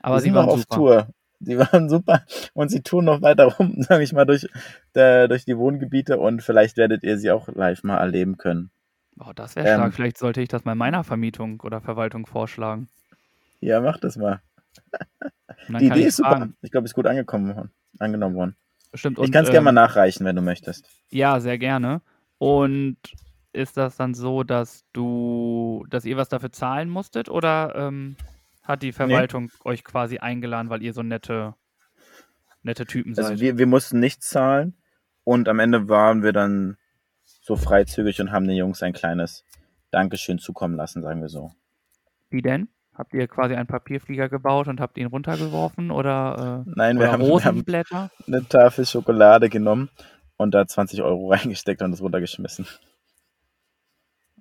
[0.00, 0.76] Aber die sie sind waren noch auf super.
[0.76, 1.08] Tour.
[1.40, 4.46] Die waren super und sie touren noch weiter rum, sage ich mal, durch,
[4.94, 8.70] der, durch die Wohngebiete und vielleicht werdet ihr sie auch live mal erleben können.
[9.20, 9.74] Oh, das wäre Ähm.
[9.76, 9.94] stark.
[9.94, 12.88] Vielleicht sollte ich das mal meiner Vermietung oder Verwaltung vorschlagen.
[13.60, 14.40] Ja, mach das mal.
[15.68, 16.30] Die Idee ist super.
[16.30, 16.56] fragen.
[16.62, 18.56] Ich glaube, ist gut angekommen, worden- angenommen worden.
[18.94, 19.18] Stimmt.
[19.18, 20.88] ich kann es gerne mal ähm, nachreichen, wenn du möchtest.
[21.10, 22.00] Ja, sehr gerne.
[22.38, 22.96] Und
[23.52, 28.16] ist das dann so, dass du, dass ihr was dafür zahlen musstet oder ähm,
[28.62, 31.54] hat die Verwaltung euch quasi eingeladen, weil ihr so nette,
[32.62, 33.24] nette Typen seid?
[33.26, 34.76] Also wir, wir mussten nichts zahlen
[35.24, 36.76] und am Ende waren wir dann
[37.40, 39.44] so freizügig und haben den Jungs ein kleines
[39.90, 41.50] Dankeschön zukommen lassen, sagen wir so.
[42.30, 42.68] Wie denn?
[42.94, 47.12] Habt ihr quasi einen Papierflieger gebaut und habt ihn runtergeworfen oder, äh, Nein, wir oder
[47.12, 48.10] haben, wir haben Rosenblätter?
[48.26, 49.88] eine Tafel Schokolade genommen
[50.36, 52.66] und da 20 Euro reingesteckt und es runtergeschmissen.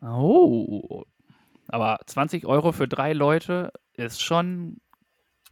[0.02, 1.04] Oh.
[1.68, 4.78] Aber 20 Euro für drei Leute ist schon,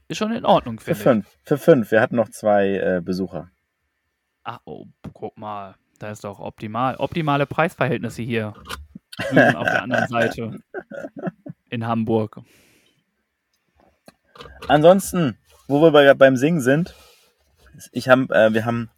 [0.07, 1.03] ist schon in Ordnung, Für finde ich.
[1.03, 1.37] fünf.
[1.43, 1.91] Für fünf.
[1.91, 3.49] Wir hatten noch zwei äh, Besucher.
[4.43, 5.75] Ach, oh, guck mal.
[5.99, 6.95] Da ist doch optimal.
[6.97, 8.53] Optimale Preisverhältnisse hier.
[9.19, 10.59] Auf der anderen Seite.
[11.69, 12.39] In Hamburg.
[14.67, 16.93] Ansonsten, wo wir bei, beim Singen sind,
[17.91, 18.89] ich hab, äh, wir haben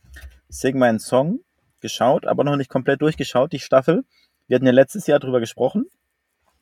[0.50, 1.40] Sing meinen Song
[1.80, 4.04] geschaut, aber noch nicht komplett durchgeschaut, die Staffel.
[4.48, 5.86] Wir hatten ja letztes Jahr drüber gesprochen.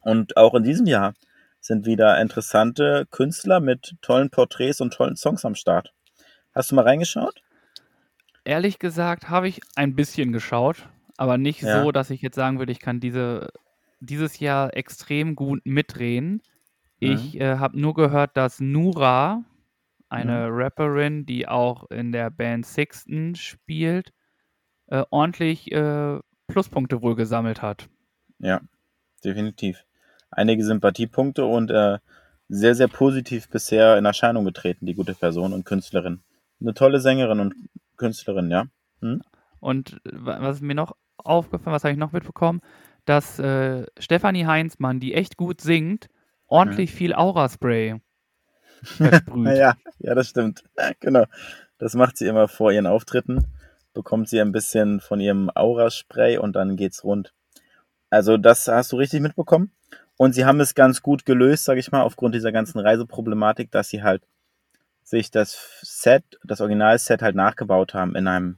[0.02, 1.14] Und auch in diesem Jahr
[1.60, 5.94] sind wieder interessante Künstler mit tollen Porträts und tollen Songs am Start.
[6.54, 7.42] Hast du mal reingeschaut?
[8.48, 11.84] Ehrlich gesagt habe ich ein bisschen geschaut, aber nicht Ja.
[11.84, 13.50] so, dass ich jetzt sagen würde, ich kann diese,
[14.00, 16.42] dieses Jahr extrem gut mitreden.
[16.98, 19.44] Ich äh, habe nur gehört, dass Nura,
[20.08, 24.14] eine Rapperin, die auch in der Band Sixten spielt,
[24.86, 27.90] äh, ordentlich äh, Pluspunkte wohl gesammelt hat.
[28.40, 28.62] Ja,
[29.26, 29.84] definitiv.
[30.32, 32.00] Einige Sympathiepunkte und äh,
[32.48, 36.22] sehr, sehr positiv bisher in Erscheinung getreten, die gute Person und Künstlerin.
[36.62, 37.56] Eine tolle Sängerin und
[37.98, 38.66] Künstlerin, ja.
[39.60, 42.62] Und wa- was ist mir noch aufgefallen, was habe ich noch mitbekommen,
[43.06, 46.08] dass äh, Stefanie Heinzmann, die echt gut singt,
[46.48, 48.00] ordentlich viel Auraspray
[48.84, 49.44] versprüht.
[49.44, 50.64] Naja, ja, das stimmt.
[51.00, 51.26] genau.
[51.78, 53.46] Das macht sie immer vor ihren Auftritten.
[53.94, 57.34] Bekommt sie ein bisschen von ihrem Aura-Spray und dann geht's rund.
[58.10, 59.72] Also, das hast du richtig mitbekommen.
[60.18, 63.90] Und sie haben es ganz gut gelöst, sage ich mal, aufgrund dieser ganzen Reiseproblematik, dass
[63.90, 64.24] sie halt
[65.08, 68.58] sich das Set, das Originalset halt nachgebaut haben in einem,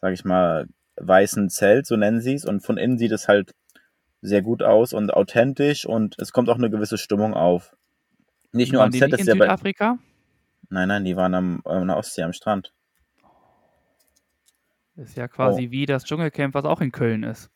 [0.00, 2.44] sage ich mal, weißen Zelt, so nennen sie es.
[2.44, 3.54] Und von innen sieht es halt
[4.20, 7.76] sehr gut aus und authentisch und es kommt auch eine gewisse Stimmung auf.
[8.52, 9.98] Nicht nur Waren am die Set, das in ist ja bei, Südafrika?
[10.68, 12.72] Nein, nein, die waren am, an der Ostsee am Strand.
[14.96, 15.28] Ist ja Oh.
[15.28, 17.50] quasi wie das Dschungelcamp, was auch in Köln ist.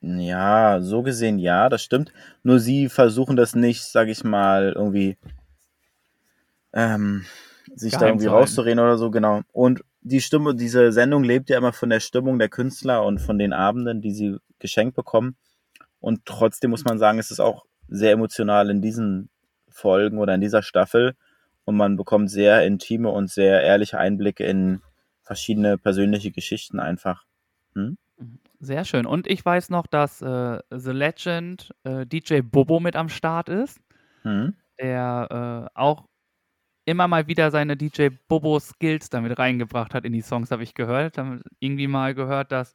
[0.00, 2.12] Ja, so gesehen ja, das stimmt.
[2.42, 5.18] Nur sie versuchen das nicht, sag ich mal, irgendwie
[6.72, 7.24] ähm,
[7.74, 8.40] sich da Geheim irgendwie zu halten.
[8.42, 9.42] rauszureden oder so, genau.
[9.52, 13.38] Und die Stimme, diese Sendung lebt ja immer von der Stimmung der Künstler und von
[13.38, 15.36] den Abenden, die sie geschenkt bekommen.
[16.00, 19.28] Und trotzdem muss man sagen, es ist auch sehr emotional in diesen
[19.68, 21.14] Folgen oder in dieser Staffel.
[21.64, 24.80] Und man bekommt sehr intime und sehr ehrliche Einblicke in
[25.22, 27.24] verschiedene persönliche Geschichten einfach.
[28.58, 29.06] Sehr schön.
[29.06, 33.78] Und ich weiß noch, dass äh, The Legend äh, DJ Bobo mit am Start ist,
[34.24, 34.54] Mhm.
[34.78, 36.06] der äh, auch
[36.84, 40.74] immer mal wieder seine DJ Bobo Skills damit reingebracht hat in die Songs, habe ich
[40.74, 41.18] gehört.
[41.18, 42.74] Hab irgendwie mal gehört, dass,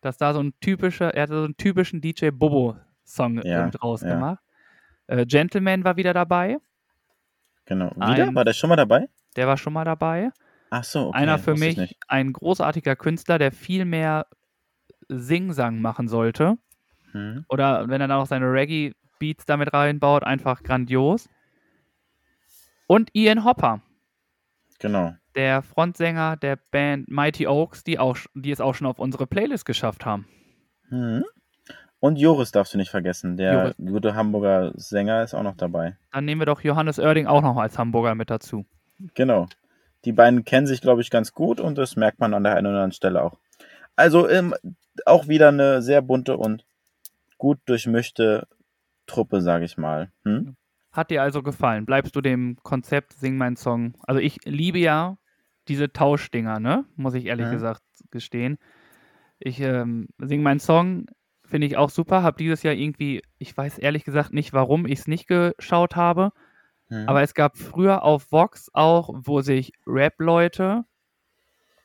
[0.00, 3.66] dass da so ein typischer, er hatte so einen typischen DJ Bobo Song Ja, äh,
[3.66, 4.42] mit rausgemacht.
[5.08, 6.58] Äh, Gentleman war wieder dabei.
[7.66, 7.90] Genau.
[7.96, 8.28] Wieder?
[8.28, 9.06] Ein- War der schon mal dabei?
[9.36, 10.30] Der war schon mal dabei.
[10.70, 11.18] Ach so, okay.
[11.18, 14.26] Einer für mich ein großartiger Künstler, der viel mehr
[15.08, 16.56] Singsang machen sollte.
[17.12, 17.44] Mhm.
[17.48, 21.28] Oder wenn er dann auch seine Reggae-Beats damit reinbaut, einfach grandios.
[22.90, 23.82] Und Ian Hopper,
[24.80, 25.14] Genau.
[25.36, 29.64] der Frontsänger der Band Mighty Oaks, die, auch, die es auch schon auf unsere Playlist
[29.64, 30.26] geschafft haben.
[30.88, 31.24] Mhm.
[32.00, 33.36] Und Joris darfst du nicht vergessen.
[33.36, 33.76] Der Joris.
[33.76, 35.98] gute Hamburger Sänger ist auch noch dabei.
[36.10, 38.66] Dann nehmen wir doch Johannes Oerding auch noch als Hamburger mit dazu.
[39.14, 39.46] Genau.
[40.04, 42.66] Die beiden kennen sich, glaube ich, ganz gut und das merkt man an der einen
[42.66, 43.38] oder anderen Stelle auch.
[43.94, 44.52] Also ähm,
[45.06, 46.64] auch wieder eine sehr bunte und
[47.38, 48.48] gut durchmischte
[49.06, 50.10] Truppe, sage ich mal.
[50.24, 50.56] Hm?
[50.92, 51.86] Hat dir also gefallen?
[51.86, 53.94] Bleibst du dem Konzept Sing mein Song?
[54.02, 55.18] Also ich liebe ja
[55.68, 56.84] diese Tauschdinger, ne?
[56.96, 57.50] Muss ich ehrlich Mhm.
[57.52, 58.58] gesagt gestehen.
[59.38, 61.06] Ich ähm, Sing mein Song
[61.44, 62.22] finde ich auch super.
[62.22, 66.32] Hab dieses Jahr irgendwie, ich weiß ehrlich gesagt nicht, warum ich es nicht geschaut habe.
[66.88, 67.08] Hm.
[67.08, 70.84] Aber es gab früher auf Vox auch, wo sich Rap-Leute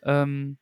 [0.03, 0.57] ähm,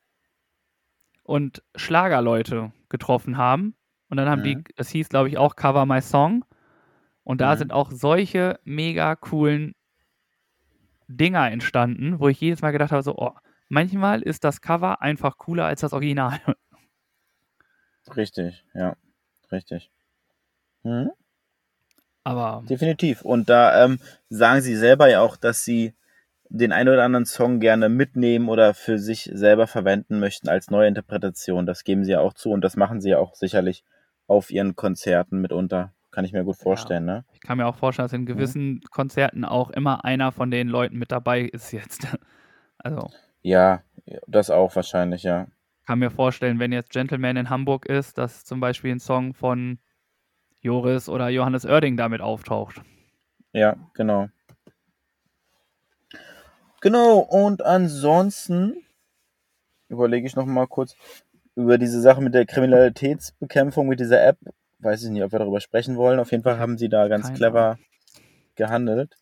[1.24, 3.76] und Schlagerleute getroffen haben.
[4.10, 4.64] Und dann haben die, Mhm.
[4.76, 6.46] es hieß, glaube ich, auch Cover My Song.
[7.24, 7.58] Und da Mhm.
[7.60, 9.76] sind auch solche mega coolen
[11.08, 13.32] Dinger entstanden, wo ich jedes Mal gedacht habe, so, oh,
[13.70, 16.40] manchmal ist das Cover einfach cooler als das Original.
[18.16, 18.96] Richtig, ja.
[19.52, 19.92] Richtig.
[20.84, 21.12] Hm?
[22.24, 23.22] Aber Definitiv.
[23.22, 25.94] Und da ähm, sagen sie selber ja auch, dass sie
[26.50, 30.88] den einen oder anderen Song gerne mitnehmen oder für sich selber verwenden möchten als neue
[30.88, 31.66] Interpretation.
[31.66, 33.84] Das geben sie ja auch zu und das machen sie ja auch sicherlich
[34.28, 35.94] auf ihren Konzerten mitunter.
[36.14, 37.26] Kann ich mir gut vorstellen, ne?
[37.34, 40.98] ich kann mir auch vorstellen, dass in gewissen Konzerten auch immer einer von den Leuten
[40.98, 42.08] mit dabei ist jetzt.
[42.86, 43.10] Also
[43.42, 43.82] Ja,
[44.28, 45.48] das auch wahrscheinlich, ja.
[45.88, 49.80] kann mir vorstellen, wenn jetzt Gentleman in Hamburg ist, dass zum Beispiel ein Song von
[50.60, 52.82] Joris oder Johannes Oerding damit auftaucht.
[53.54, 54.28] Ja, genau.
[56.82, 58.76] Genau, und ansonsten
[59.88, 60.98] überlege ich noch mal kurz
[61.56, 64.38] über diese Sache mit der Kriminalitätsbekämpfung mit dieser App.
[64.84, 66.20] Weiß ich nicht, ob wir darüber sprechen wollen.
[66.20, 67.80] Auf jeden Fall haben sie da ganz Keine clever
[68.56, 69.16] gehandelt.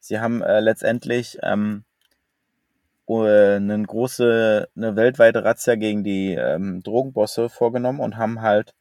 [0.00, 1.84] Sie haben äh, letztendlich ähm,
[3.08, 8.74] äh, eine große, eine weltweite Razzia gegen die ähm, Drogenbosse vorgenommen und haben halt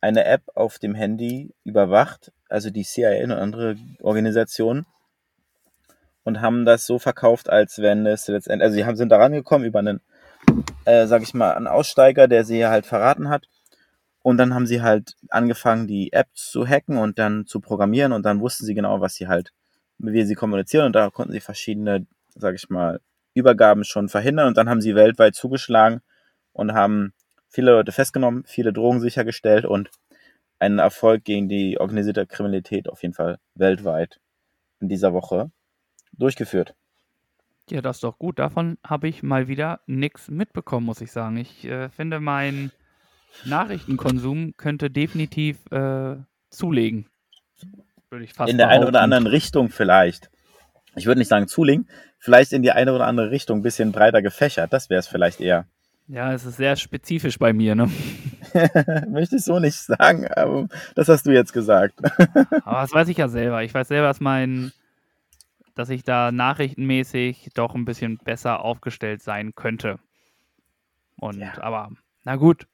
[0.00, 4.86] eine App auf dem Handy überwacht, also die CIA und andere Organisationen,
[6.24, 9.66] und haben das so verkauft, als wenn es letztendlich, also sie haben, sind da rangekommen
[9.66, 10.00] über einen,
[10.84, 13.48] äh, sag ich mal, einen Aussteiger, der sie halt verraten hat.
[14.22, 18.24] Und dann haben sie halt angefangen, die App zu hacken und dann zu programmieren und
[18.24, 19.52] dann wussten sie genau, was sie halt,
[19.98, 23.00] wie sie kommunizieren und da konnten sie verschiedene, sag ich mal,
[23.34, 26.00] Übergaben schon verhindern und dann haben sie weltweit zugeschlagen
[26.52, 27.12] und haben
[27.48, 29.90] viele Leute festgenommen, viele Drogen sichergestellt und
[30.58, 34.20] einen Erfolg gegen die organisierte Kriminalität auf jeden Fall weltweit
[34.80, 35.50] in dieser Woche
[36.12, 36.74] durchgeführt.
[37.70, 38.38] Ja, das ist doch gut.
[38.38, 41.36] Davon habe ich mal wieder nichts mitbekommen, muss ich sagen.
[41.36, 42.72] Ich äh, finde, mein
[43.44, 46.16] Nachrichtenkonsum könnte definitiv äh,
[46.50, 47.06] zulegen.
[48.10, 50.30] Würde ich fast In der einen oder anderen Richtung vielleicht.
[50.96, 51.88] Ich würde nicht sagen zulegen,
[52.18, 54.72] vielleicht in die eine oder andere Richtung ein bisschen breiter gefächert.
[54.72, 55.66] Das wäre es vielleicht eher.
[56.08, 57.90] Ja, es ist sehr spezifisch bei mir, ne?
[59.08, 62.00] Möchte ich so nicht sagen, aber das hast du jetzt gesagt.
[62.64, 63.62] aber das weiß ich ja selber.
[63.62, 64.72] Ich weiß selber, dass mein,
[65.74, 69.98] dass ich da nachrichtenmäßig doch ein bisschen besser aufgestellt sein könnte.
[71.16, 71.52] Und ja.
[71.60, 71.90] aber,
[72.24, 72.66] na gut,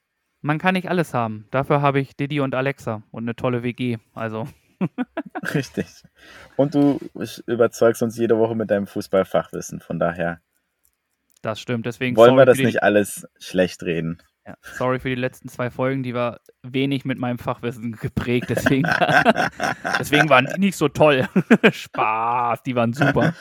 [0.45, 1.47] man kann nicht alles haben.
[1.51, 3.97] Dafür habe ich Didi und Alexa und eine tolle WG.
[4.13, 4.47] Also.
[5.55, 5.87] Richtig.
[6.57, 7.01] Und du
[7.47, 9.81] überzeugst uns jede Woche mit deinem Fußballfachwissen.
[9.81, 10.41] Von daher.
[11.41, 11.87] Das stimmt.
[11.87, 14.23] Deswegen wollen wir das nicht alles schlecht reden.
[14.47, 18.83] Ja, sorry für die letzten zwei Folgen, die war wenig mit meinem Fachwissen geprägt, deswegen,
[19.99, 21.27] deswegen waren die nicht so toll.
[21.71, 23.33] Spaß, die waren super.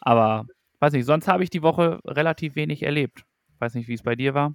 [0.00, 0.46] Aber
[0.80, 3.22] weiß nicht, sonst habe ich die Woche relativ wenig erlebt.
[3.60, 4.54] Weiß nicht, wie es bei dir war.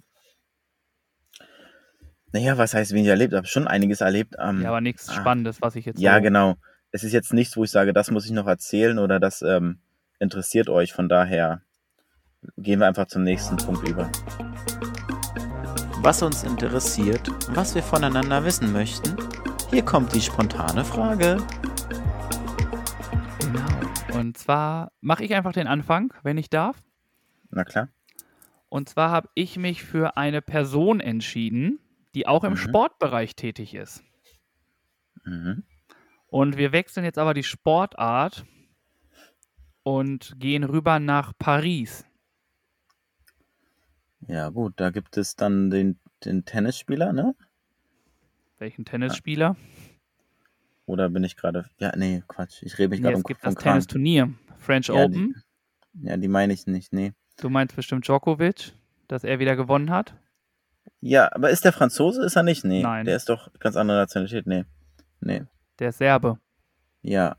[2.34, 3.32] Naja, was heißt wenig erlebt?
[3.32, 4.34] Ich habe schon einiges erlebt.
[4.40, 6.00] Ähm, ja, aber nichts ah, Spannendes, was ich jetzt.
[6.00, 6.56] Ja, so genau.
[6.90, 9.78] Es ist jetzt nichts, wo ich sage, das muss ich noch erzählen oder das ähm,
[10.18, 10.92] interessiert euch.
[10.92, 11.62] Von daher
[12.58, 14.10] gehen wir einfach zum nächsten Punkt über.
[16.00, 19.16] Was uns interessiert, was wir voneinander wissen möchten.
[19.70, 21.36] Hier kommt die spontane Frage.
[23.38, 24.18] Genau.
[24.18, 26.82] Und zwar mache ich einfach den Anfang, wenn ich darf.
[27.50, 27.90] Na klar.
[28.68, 31.78] Und zwar habe ich mich für eine Person entschieden,
[32.14, 32.58] die auch im mhm.
[32.58, 34.02] Sportbereich tätig ist.
[35.24, 35.64] Mhm.
[36.26, 38.44] Und wir wechseln jetzt aber die Sportart
[39.82, 42.04] und gehen rüber nach Paris.
[44.26, 47.34] Ja, gut, da gibt es dann den, den Tennisspieler, ne?
[48.58, 49.56] Welchen Tennisspieler?
[50.86, 51.68] Oder bin ich gerade.
[51.78, 52.62] Ja, nee, Quatsch.
[52.62, 54.32] Ich rede mich gerade nee, um Es gibt das Tennisturnier.
[54.58, 55.42] French ja, Open.
[55.92, 57.12] Die, ja, die meine ich nicht, nee.
[57.38, 58.72] Du meinst bestimmt Djokovic,
[59.08, 60.14] dass er wieder gewonnen hat?
[61.00, 62.24] Ja, aber ist der Franzose?
[62.24, 62.64] Ist er nicht?
[62.64, 62.82] Nee.
[62.82, 63.04] Nein.
[63.04, 64.46] Der ist doch ganz andere Nationalität.
[64.46, 64.64] Nee.
[65.20, 65.42] Nee.
[65.78, 66.38] Der ist Serbe.
[67.02, 67.36] Ja.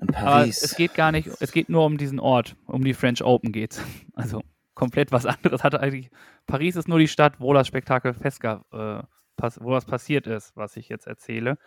[0.00, 0.58] In Paris.
[0.58, 2.56] Aber es geht gar nicht, es geht nur um diesen Ort.
[2.66, 3.82] Um die French Open geht's.
[4.14, 4.42] Also
[4.74, 5.64] komplett was anderes.
[5.64, 6.10] Hatte eigentlich,
[6.46, 9.02] Paris ist nur die Stadt, wo das Spektakel Fesca, äh,
[9.36, 11.58] pass, wo das passiert ist, was ich jetzt erzähle.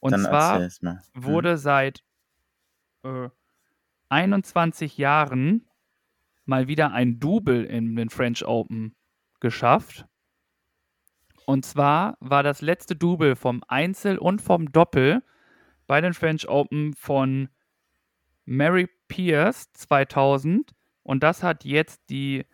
[0.00, 0.98] Und Dann zwar hm.
[1.14, 2.02] wurde seit
[3.04, 3.28] äh,
[4.08, 5.68] 21 Jahren
[6.44, 8.96] mal wieder ein Double in den French Open
[9.42, 10.06] geschafft.
[11.44, 15.22] Und zwar war das letzte Double vom Einzel und vom Doppel
[15.86, 17.50] bei den French Open von
[18.46, 22.46] Mary Pierce 2000 und das hat jetzt die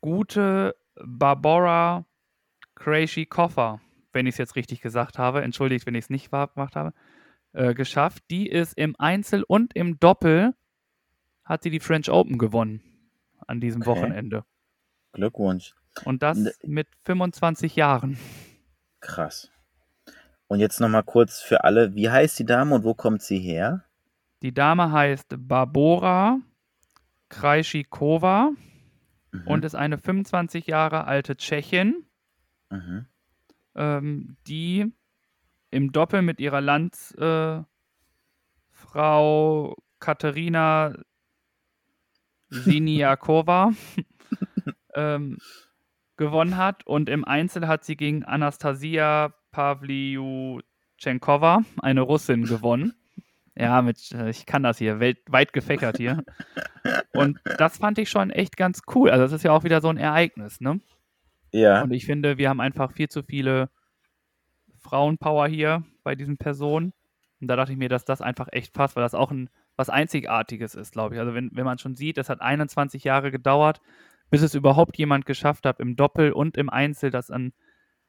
[0.00, 2.06] gute Barbara
[2.74, 3.80] Krejcikova,
[4.12, 6.92] wenn ich es jetzt richtig gesagt habe, entschuldigt, wenn ich es nicht gemacht habe,
[7.52, 8.24] äh, geschafft.
[8.30, 10.54] Die ist im Einzel und im Doppel
[11.44, 12.80] hat sie die French Open gewonnen
[13.46, 13.90] an diesem okay.
[13.90, 14.44] Wochenende.
[15.12, 15.74] Glückwunsch.
[16.04, 18.18] Und das mit 25 Jahren.
[19.00, 19.50] Krass.
[20.48, 23.84] Und jetzt nochmal kurz für alle, wie heißt die Dame und wo kommt sie her?
[24.42, 26.38] Die Dame heißt Barbora
[27.28, 28.50] Krajcikova
[29.32, 29.46] mhm.
[29.46, 32.04] und ist eine 25 Jahre alte Tschechin,
[32.70, 33.06] mhm.
[33.74, 34.92] ähm, die
[35.70, 37.66] im Doppel mit ihrer Landsfrau
[39.72, 40.94] äh, Katharina
[42.48, 43.72] Siniakova
[44.94, 45.38] ähm,
[46.16, 46.84] gewonnen hat.
[46.86, 52.94] Und im Einzel hat sie gegen Anastasia Pavlyuchenkova, eine Russin, gewonnen.
[53.58, 56.22] Ja, mit, äh, ich kann das hier, weit, weit gefächert hier.
[57.14, 59.08] Und das fand ich schon echt ganz cool.
[59.08, 60.78] Also, das ist ja auch wieder so ein Ereignis, ne?
[61.52, 61.80] Ja.
[61.80, 63.70] Und ich finde, wir haben einfach viel zu viele
[64.78, 66.92] Frauenpower hier bei diesen Personen.
[67.40, 69.88] Und da dachte ich mir, dass das einfach echt passt, weil das auch ein, was
[69.88, 71.20] Einzigartiges ist, glaube ich.
[71.22, 73.80] Also, wenn, wenn man schon sieht, das hat 21 Jahre gedauert,
[74.30, 77.52] bis es überhaupt jemand geschafft hat, im Doppel und im Einzel das an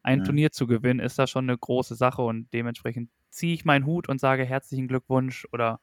[0.04, 0.26] ein ja.
[0.26, 4.08] Turnier zu gewinnen, ist das schon eine große Sache und dementsprechend ziehe ich meinen Hut
[4.10, 5.80] und sage herzlichen Glückwunsch oder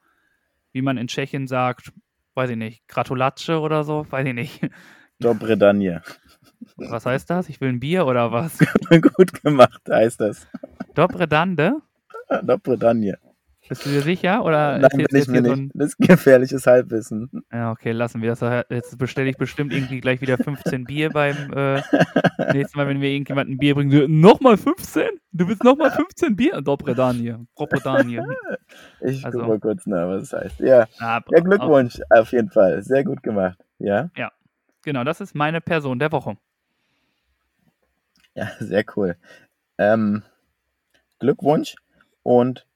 [0.71, 1.93] wie man in Tschechien sagt,
[2.33, 4.69] weiß ich nicht, Gratulatsche oder so, weiß ich nicht.
[5.19, 6.01] Dobre Danje.
[6.75, 7.47] Was heißt das?
[7.47, 8.57] Ich will ein Bier oder was?
[8.89, 10.45] Gut gemacht heißt das.
[10.93, 11.81] Dobre Dande?
[12.43, 13.17] Dobre Danje.
[13.67, 14.43] Bist du dir sicher?
[14.45, 15.51] Oder Nein, bin ich mir hier so nicht.
[15.51, 15.71] ein.
[15.73, 17.29] Das ist gefährliches Halbwissen.
[17.51, 18.65] Ja, okay, lassen wir das.
[18.69, 21.81] Jetzt bestelle ich bestimmt irgendwie gleich wieder 15 Bier beim äh,
[22.53, 24.19] nächsten Mal, wenn wir irgendjemand ein Bier bringen.
[24.19, 25.09] Nochmal 15?
[25.31, 26.61] Du willst nochmal 15 Bier?
[26.61, 27.35] Dobre Danie.
[27.55, 28.21] Propo Danie.
[29.01, 30.59] Ich Also- guck mal kurz nach, was das heißt.
[30.59, 32.83] Ja, Ah, ja Glückwunsch, auf jeden Fall.
[32.83, 33.57] Sehr gut gemacht.
[33.79, 34.09] Ja,
[34.83, 36.37] Genau, das ist meine Person der Woche.
[38.35, 39.15] ja, sehr cool.
[39.79, 40.21] Ähm,
[41.19, 41.75] Glückwunsch
[42.21, 42.67] und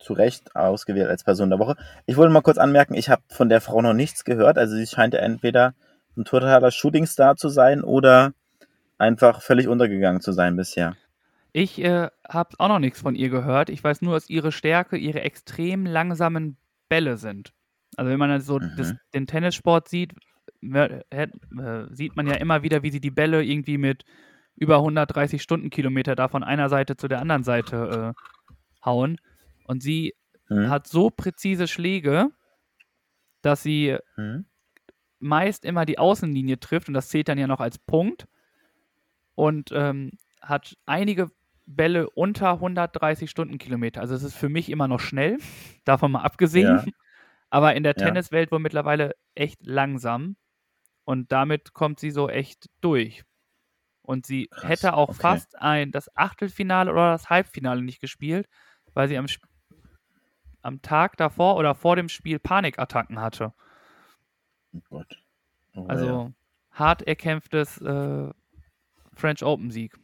[0.00, 1.76] zu Recht ausgewählt als Person der Woche.
[2.06, 4.58] Ich wollte mal kurz anmerken, ich habe von der Frau noch nichts gehört.
[4.58, 5.74] Also sie scheint ja entweder
[6.16, 8.32] ein totaler Shootingstar zu sein oder
[8.98, 10.96] einfach völlig untergegangen zu sein bisher.
[11.52, 13.70] Ich äh, habe auch noch nichts von ihr gehört.
[13.70, 16.56] Ich weiß nur, dass ihre Stärke ihre extrem langsamen
[16.88, 17.52] Bälle sind.
[17.96, 18.72] Also wenn man so Mhm.
[18.76, 20.14] das, den Tennissport sieht,
[20.62, 21.38] äh,
[21.90, 24.04] sieht man ja immer wieder, wie sie die Bälle irgendwie mit
[24.56, 29.18] über 130 Stundenkilometer da von einer Seite zu der anderen Seite äh, hauen.
[29.70, 30.16] Und sie
[30.48, 30.68] Hm?
[30.68, 32.32] hat so präzise Schläge,
[33.42, 34.40] dass sie Hm?
[35.20, 38.26] meist immer die Außenlinie trifft und das zählt dann ja noch als Punkt
[39.34, 41.30] und ähm, hat einige
[41.66, 44.00] Bälle unter 130 Stundenkilometer.
[44.00, 45.38] Also es ist für mich immer noch schnell,
[45.84, 46.84] davon mal abgesehen, Ja.
[47.50, 47.96] aber in der Ja.
[47.96, 50.36] Tenniswelt wohl mittlerweile echt langsam
[51.04, 53.22] und damit kommt sie so echt durch.
[54.02, 55.14] Und sie Krass, hätte auch okay.
[55.14, 58.48] fast ein das Achtelfinale oder das Halbfinale nicht gespielt,
[58.94, 59.30] weil sie am,
[60.62, 63.52] am Tag davor oder vor dem Spiel Panikattacken hatte.
[64.74, 65.16] Oh Gott.
[65.74, 66.32] Oh, Also ja.
[66.72, 68.30] hart erkämpftes äh,
[69.14, 69.96] French Open Sieg.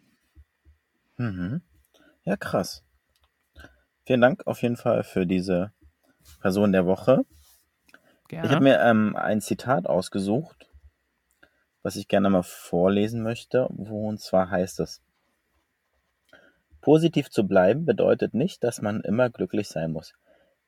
[1.16, 1.62] Mhm.
[2.24, 2.84] Ja, krass.
[4.04, 5.72] Vielen Dank auf jeden Fall für diese
[6.40, 7.24] Person der Woche.
[8.28, 8.60] Ich habe Gerne.
[8.60, 10.68] mir ähm, ein Zitat ausgesucht,
[11.82, 15.02] was ich gerne mal vorlesen möchte, wo und zwar heißt es:
[16.80, 20.14] Positiv zu bleiben bedeutet nicht, dass man immer glücklich sein muss.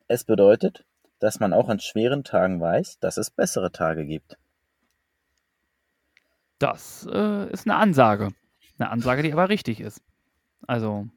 [0.09, 0.85] Es bedeutet,
[1.19, 4.37] dass man auch an schweren Tagen weiß, dass es bessere Tage gibt.
[6.57, 8.29] Das äh, ist eine Ansage.
[8.79, 10.01] Eine Ansage, die aber richtig ist.
[10.67, 11.07] Also,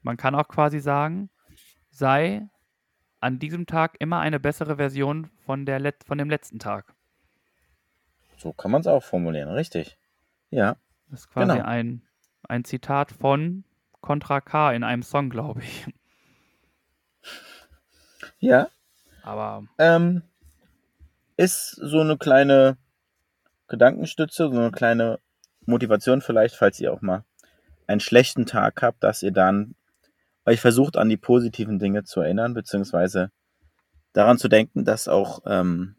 [0.00, 1.30] man kann auch quasi sagen,
[1.90, 2.48] sei
[3.20, 6.94] an diesem Tag immer eine bessere Version von, der Let von dem letzten Tag.
[8.38, 9.98] So kann man es auch formulieren, richtig?
[10.50, 10.76] Ja,
[11.10, 11.64] Das ist quasi Genau.
[11.64, 12.02] ein,
[12.48, 13.64] ein Zitat von
[14.00, 15.86] Contra K in einem Song, glaube ich.
[18.42, 18.68] Ja.
[19.22, 20.22] Aber Ähm,
[21.36, 22.76] ist so eine kleine
[23.68, 25.18] Gedankenstütze, so eine kleine
[25.64, 27.24] Motivation vielleicht, falls ihr auch mal
[27.86, 29.74] einen schlechten Tag habt, dass ihr dann
[30.44, 33.30] euch versucht, an die positiven Dinge zu erinnern, beziehungsweise
[34.12, 35.94] daran zu denken, dass auch ähm,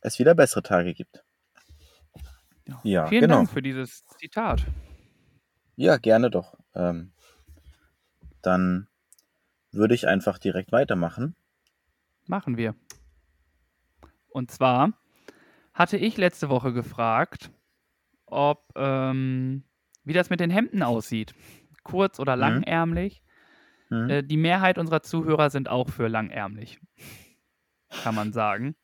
[0.00, 1.24] es wieder bessere Tage gibt.
[2.66, 3.36] ja, Ja, vielen genau.
[3.36, 4.64] Dank für dieses Zitat.
[5.76, 6.56] Ja, gerne doch.
[6.74, 7.12] Ähm,
[8.42, 8.88] dann
[9.72, 11.36] würde ich einfach direkt weitermachen.
[12.26, 12.74] Machen wir.
[14.28, 14.92] Und zwar
[15.72, 17.50] hatte ich letzte Woche gefragt,
[18.26, 19.64] ob ähm,
[20.04, 21.34] wie das mit den Hemden aussieht.
[21.82, 22.40] Kurz oder Mhm.
[22.40, 23.22] langärmlich.
[23.88, 24.10] Hm?
[24.10, 26.80] Äh, die Mehrheit unserer Zuhörer sind auch für langärmlich.
[27.88, 28.76] Kann man sagen.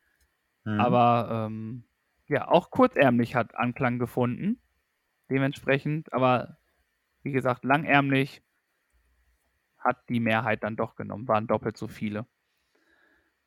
[0.65, 0.79] Hm?
[0.79, 1.83] Aber ähm,
[2.27, 4.61] ja, auch kurzärmlich hat Anklang gefunden.
[5.29, 6.57] Dementsprechend, aber
[7.23, 8.41] wie gesagt, langärmlich
[9.77, 12.25] hat die Mehrheit dann doch genommen, waren doppelt so viele.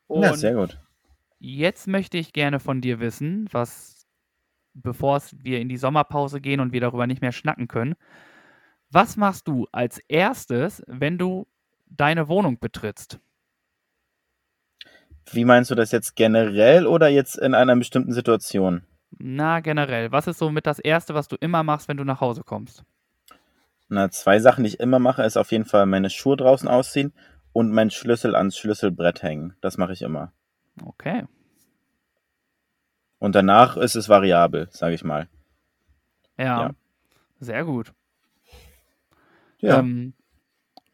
[0.07, 0.79] Und ja, sehr gut.
[1.39, 4.07] Jetzt möchte ich gerne von dir wissen, was,
[4.75, 7.95] bevor wir in die Sommerpause gehen und wir darüber nicht mehr schnacken können,
[8.91, 11.47] was machst du als erstes, wenn du
[11.87, 13.19] deine Wohnung betrittst?
[15.33, 18.85] Wie meinst du das jetzt generell oder jetzt in einer bestimmten Situation?
[19.19, 22.21] Na, generell, was ist so mit das Erste, was du immer machst, wenn du nach
[22.21, 22.85] Hause kommst?
[23.89, 27.13] Na, zwei Sachen, die ich immer mache, ist auf jeden Fall meine Schuhe draußen ausziehen
[27.57, 29.57] und meinen Schlüssel ans Schlüsselbrett hängen.
[29.63, 30.31] Das mache ich immer.
[30.85, 31.25] Okay.
[33.19, 35.27] Und danach ist es variabel, sage ich mal.
[36.37, 36.65] Ja.
[36.65, 36.71] Ja.
[37.41, 37.95] Sehr gut.
[39.57, 39.79] Ja.
[39.79, 40.13] Ähm,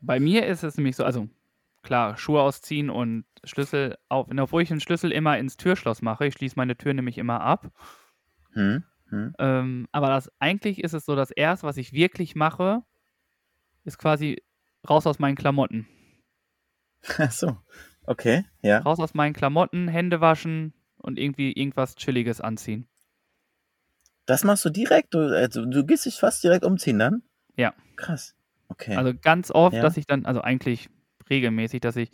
[0.00, 1.28] bei mir ist es nämlich so, also
[1.82, 6.26] klar, Schuhe ausziehen und Schlüssel auf, obwohl ich den Schlüssel immer ins Türschloss mache.
[6.26, 7.72] Ich schließe meine Tür nämlich immer ab.
[8.52, 8.84] Hm?
[9.08, 9.34] Hm?
[9.40, 12.84] Ähm, aber das, eigentlich ist es so, das erste, was ich wirklich mache,
[13.82, 14.44] ist quasi
[14.88, 15.88] raus aus meinen Klamotten.
[17.18, 17.56] Ach so.
[18.06, 18.78] Okay, ja.
[18.78, 22.86] Raus aus meinen Klamotten, Hände waschen und irgendwie irgendwas Chilliges anziehen.
[24.26, 25.14] Das machst du direkt?
[25.14, 27.22] Du, also, du gehst dich fast direkt umziehen dann?
[27.56, 27.74] Ja.
[27.96, 28.34] Krass.
[28.68, 28.96] Okay.
[28.96, 29.82] Also ganz oft, Ja.
[29.82, 30.88] dass ich dann, also eigentlich
[31.28, 32.10] regelmäßig, dass ich,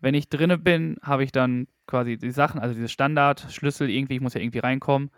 [0.00, 4.14] wenn ich drinne bin, habe ich dann quasi die Sachen, also diese Standard, Schlüssel irgendwie,
[4.16, 5.10] ich muss ja irgendwie reinkommen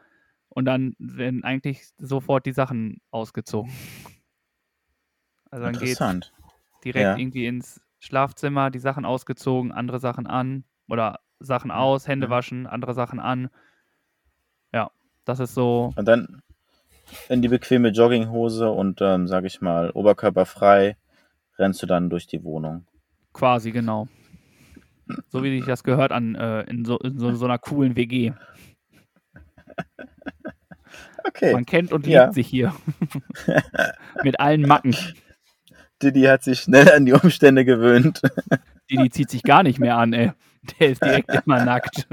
[0.48, 3.72] und dann werden eigentlich sofort die Sachen ausgezogen.
[5.50, 5.98] Also dann geht
[6.84, 7.16] direkt Ja.
[7.16, 12.94] irgendwie ins Schlafzimmer, die Sachen ausgezogen, andere Sachen an oder Sachen aus, Hände waschen, andere
[12.94, 13.50] Sachen an.
[14.72, 14.90] Ja,
[15.24, 16.40] das ist so, Und dann
[17.28, 20.96] in die bequeme Jogginghose und, ähm, sag ich mal, oberkörperfrei
[21.58, 22.86] rennst du dann durch die Wohnung.
[23.32, 24.08] quasi genau.
[25.28, 28.32] So wie sich das gehört an äh, in, so, in so, so einer coolen WG.
[31.24, 31.52] Okay.
[31.52, 32.32] Man kennt und liebt Ja.
[32.32, 32.72] sich hier.
[34.22, 34.94] Mit allen Macken.
[36.02, 38.20] Didi hat sich schnell an die Umstände gewöhnt.
[38.90, 40.32] Die zieht sich gar nicht mehr an, ey.
[40.78, 42.06] Der ist direkt immer nackt.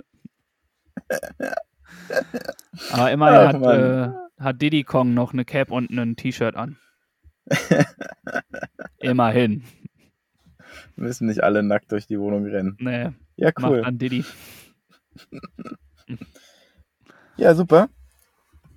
[2.92, 4.10] Aber immerhin hat, äh,
[4.44, 6.78] hat Diddy Kong noch eine Cap und ein T-Shirt an.
[8.98, 9.64] immerhin.
[10.96, 12.78] Müssen nicht alle nackt durch die Wohnung rennen.
[12.80, 13.82] Nee, Ja, macht cool.
[13.82, 14.26] dann Diddy.
[17.38, 17.90] Ja, super.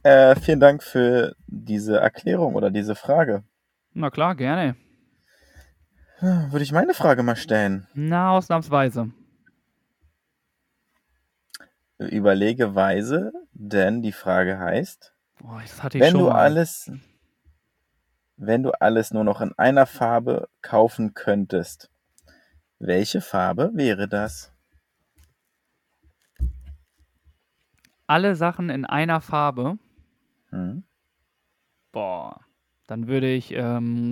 [0.02, 3.42] Äh, vielen Dank für diese Erklärung oder diese Frage.
[3.92, 4.76] Na klar, gerne.
[6.20, 7.86] Würde ich meine Frage mal stellen.
[7.94, 9.10] Na, ausnahmsweise.
[11.98, 16.36] Überlege weise, denn die Frage heißt, Boah, das hatte ich wenn schon du mal.
[16.36, 16.90] alles,
[18.36, 21.90] wenn du alles nur noch in einer Farbe kaufen könntest,
[22.78, 24.52] welche Farbe wäre das?
[28.06, 29.78] Alle Sachen in einer Farbe.
[30.50, 30.84] Hm?
[31.92, 32.40] Boah,
[32.86, 33.52] dann würde ich.
[33.52, 34.10] Ähm,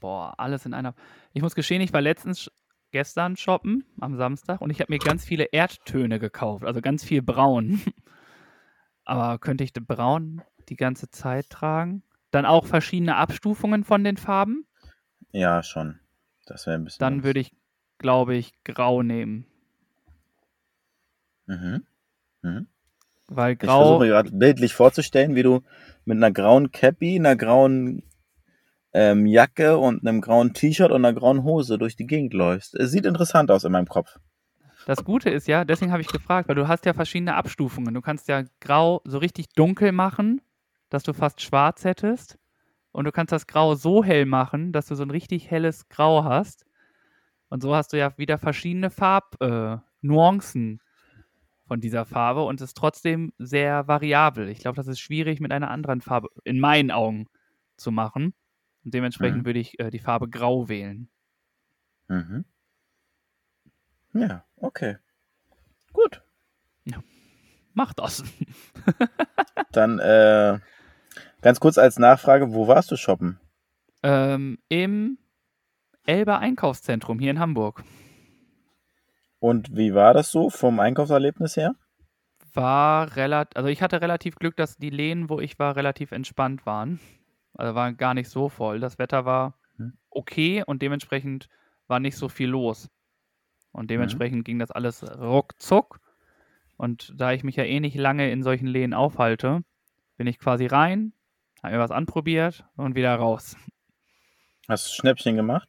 [0.00, 0.94] boah, alles in einer.
[1.32, 2.50] Ich muss gestehen, ich war letztens
[2.90, 7.22] gestern shoppen am Samstag und ich habe mir ganz viele Erdtöne gekauft, also ganz viel
[7.22, 7.80] Braun.
[9.04, 12.02] Aber könnte ich Braun die ganze Zeit tragen?
[12.30, 14.66] Dann auch verschiedene Abstufungen von den Farben?
[15.32, 16.00] Ja, schon.
[16.46, 17.00] Das wäre ein bisschen.
[17.00, 17.54] Dann würde ich,
[17.98, 19.46] glaube ich, Grau nehmen.
[21.46, 21.86] Mhm.
[22.42, 22.68] Mhm.
[23.36, 23.98] Weil Ich versuche Grau.
[23.98, 25.62] mir gerade bildlich vorzustellen, wie du
[26.04, 28.02] mit einer grauen Cappy, einer grauen
[28.92, 32.74] ähm, Jacke und einem grauen T-Shirt und einer grauen Hose durch die Gegend läufst.
[32.74, 34.18] Es sieht interessant aus in meinem Kopf.
[34.86, 37.94] Das Gute ist ja, deswegen habe ich gefragt, weil du hast ja verschiedene Abstufungen.
[37.94, 40.40] Du kannst ja grau so richtig dunkel machen,
[40.90, 42.38] dass du fast schwarz hättest.
[42.90, 46.24] Und du kannst das Grau so hell machen, dass du so ein richtig helles Grau
[46.24, 46.66] hast.
[47.48, 50.91] Und so hast du ja wieder verschiedene Farbnuancen äh,
[51.72, 54.50] von dieser Farbe und ist trotzdem sehr variabel.
[54.50, 57.28] Ich glaube, das ist schwierig mit einer anderen Farbe, in meinen Augen,
[57.78, 58.34] zu machen.
[58.84, 59.46] Und dementsprechend Mhm.
[59.46, 61.08] würde ich äh, die Farbe Grau wählen.
[62.08, 62.44] Mhm.
[64.12, 64.98] Ja, okay.
[65.94, 66.22] Gut.
[67.72, 68.22] Mach das.
[69.72, 70.58] Dann äh,
[71.40, 73.40] ganz kurz als Nachfrage, wo warst du shoppen?
[74.02, 75.16] Ähm, Im
[76.04, 77.82] Elber Einkaufszentrum hier in Hamburg.
[79.42, 81.74] Und wie war das so vom Einkaufserlebnis her?
[82.54, 86.64] War relativ, also ich hatte relativ Glück, dass die Läden, wo ich war, relativ entspannt
[86.64, 87.00] waren.
[87.54, 88.78] Also waren gar nicht so voll.
[88.78, 89.94] Das Wetter war Hm.
[90.10, 91.48] okay und dementsprechend
[91.88, 92.88] war nicht so viel los.
[93.72, 95.98] Und dementsprechend ging das alles ruckzuck.
[96.76, 99.64] Und da ich mich ja eh nicht lange in solchen Läden aufhalte,
[100.18, 101.14] bin ich quasi rein,
[101.64, 103.56] habe mir was anprobiert und wieder raus.
[104.68, 105.68] Hast du Schnäppchen gemacht?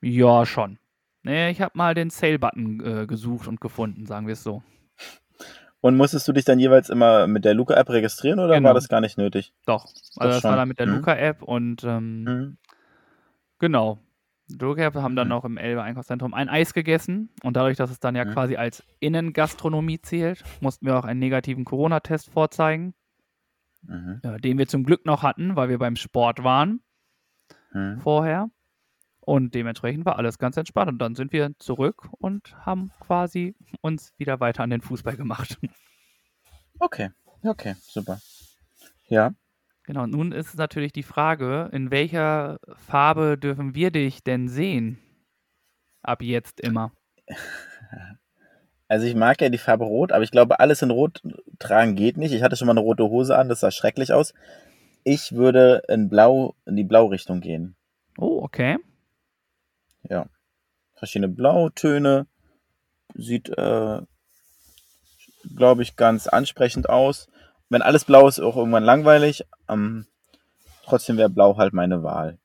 [0.00, 0.78] Ja, schon.
[1.26, 4.62] Nee, ich habe mal den Sale-Button äh, gesucht und gefunden, sagen wir es so.
[5.80, 8.68] Und musstest du dich dann jeweils immer mit der Luca-App registrieren oder Genau.
[8.68, 9.52] war das gar nicht nötig?
[9.66, 9.84] Doch.
[10.16, 10.50] Also das schon.
[10.50, 10.94] war dann mit der Mhm.
[10.96, 12.58] Luca-App und ähm, Mhm.
[13.58, 13.98] genau.
[14.48, 15.30] Luca-App haben dann Mhm.
[15.30, 18.32] noch im Elbe Einkaufszentrum ein Eis gegessen und dadurch, dass es dann ja Mhm.
[18.32, 22.94] quasi als Innengastronomie zählt, mussten wir auch einen negativen Corona-Test vorzeigen,
[23.82, 24.20] Mhm.
[24.22, 26.80] äh, den wir zum Glück noch hatten, weil wir beim Sport waren
[27.72, 28.00] Mhm.
[28.00, 28.48] vorher.
[29.26, 30.88] Und dementsprechend war alles ganz entspannt.
[30.88, 35.58] Und dann sind wir zurück und haben quasi uns wieder weiter an den Fußball gemacht.
[36.78, 37.10] Okay,
[37.42, 38.20] okay, super.
[39.08, 39.32] Ja,
[39.86, 44.98] Genau, nun ist natürlich die Frage, in welcher Farbe dürfen wir dich denn sehen?
[46.02, 46.90] Ab jetzt immer.
[48.88, 51.22] also ich mag ja die Farbe Rot, aber ich glaube, alles in Rot
[51.60, 52.32] tragen geht nicht.
[52.32, 54.34] Ich hatte schon mal eine rote Hose an, das sah schrecklich aus.
[55.04, 57.76] Ich würde in Blau, in die Blaurichtung gehen.
[58.18, 58.78] Oh, okay.
[60.10, 60.26] Ja.
[60.94, 62.26] Verschiedene Blautöne.
[63.14, 64.00] Sieht, äh,
[65.54, 67.28] glaube ich, ganz ansprechend aus.
[67.68, 69.44] Wenn alles blau ist, auch irgendwann langweilig.
[69.68, 70.06] Ähm,
[70.84, 72.38] trotzdem wäre blau halt meine Wahl.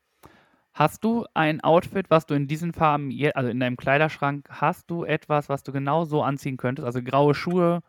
[0.74, 5.04] Hast du ein Outfit, was du in diesen Farben, also in deinem Kleiderschrank, hast du
[5.04, 6.86] etwas, was du genau so anziehen könntest?
[6.86, 7.82] Also graue Schuhe,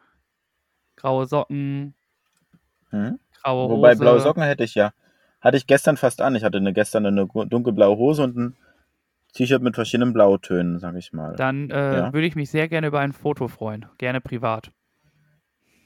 [0.96, 1.94] graue Socken,
[2.90, 3.18] Hm?
[3.42, 4.00] graue Wobei Hose.
[4.00, 4.92] blaue Socken hätte ich ja.
[5.40, 6.34] Hatte ich gestern fast an.
[6.34, 8.56] Ich hatte eine, gestern eine dunkelblaue Hose und ein
[9.32, 11.36] T-Shirt mit verschiedenen Blautönen, sag ich mal.
[11.36, 12.12] Dann äh, Ja.
[12.12, 13.86] würde ich mich sehr gerne über ein Foto freuen.
[13.98, 14.70] Gerne privat.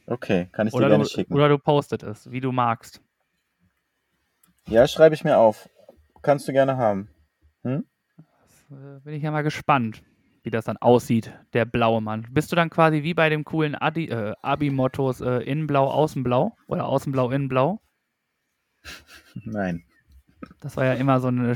[0.07, 1.32] Okay, kann ich dir Oder gerne du, schicken.
[1.34, 3.01] oder du postet es, wie du magst.
[4.68, 5.68] Ja, schreibe ich mir auf.
[6.22, 7.09] kannst du gerne haben.
[7.62, 7.76] Das,
[8.70, 10.03] äh, bin ich ja mal gespannt,
[10.42, 12.26] wie das dann aussieht, der blaue Mann.
[12.30, 16.86] Bist du dann quasi wie bei dem coolen Adi, äh, Abi-Mottos äh, Innenblau, Außenblau oder
[16.86, 17.80] Außenblau, Innenblau?
[19.44, 19.84] Nein.
[20.61, 21.55] Das war ja immer so eine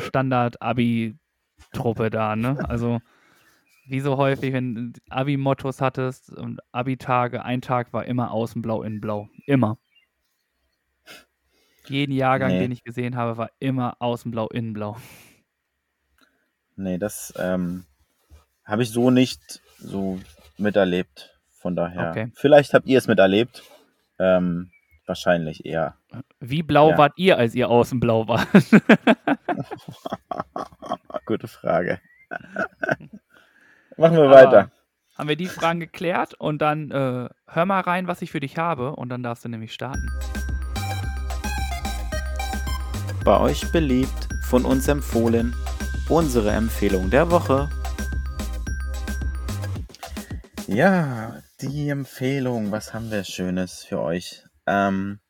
[1.61, 2.59] Standard-Abi-Truppe da, ne?
[2.69, 3.01] Also
[3.87, 9.29] wie so häufig, wenn du Abi-Mottos hattest und Abi-Tage, ein Tag war immer Außenblau, Innenblau.
[9.47, 9.79] Immer.
[11.87, 12.61] Jeden Jahrgang, Nee.
[12.61, 14.97] den ich gesehen habe, war immer Außenblau, Innenblau.
[16.77, 17.85] Nee, das ähm,
[18.65, 20.21] habe ich so nicht so
[20.57, 21.37] miterlebt.
[21.51, 22.11] Von daher.
[22.11, 22.31] Okay.
[22.35, 23.63] Vielleicht habt ihr es miterlebt.
[24.19, 24.71] Ähm,
[25.05, 25.97] wahrscheinlich eher.
[26.41, 26.99] Wie blau Ja.
[26.99, 28.49] wart ihr, als ihr Außenblau wart?
[31.27, 32.01] Gute Frage.
[33.99, 34.71] Machen wir Aber weiter.
[35.19, 38.57] Haben wir die Fragen geklärt und dann äh, hör mal rein, was ich für dich
[38.57, 40.09] habe und dann darfst du nämlich starten.
[43.23, 45.55] Bei euch beliebt, von uns empfohlen,
[46.09, 47.69] unsere Empfehlung der Woche.
[50.67, 52.73] Ja, die Empfehlung.
[52.73, 54.43] Was haben wir Schönes für euch?
[54.67, 55.21] Ähm,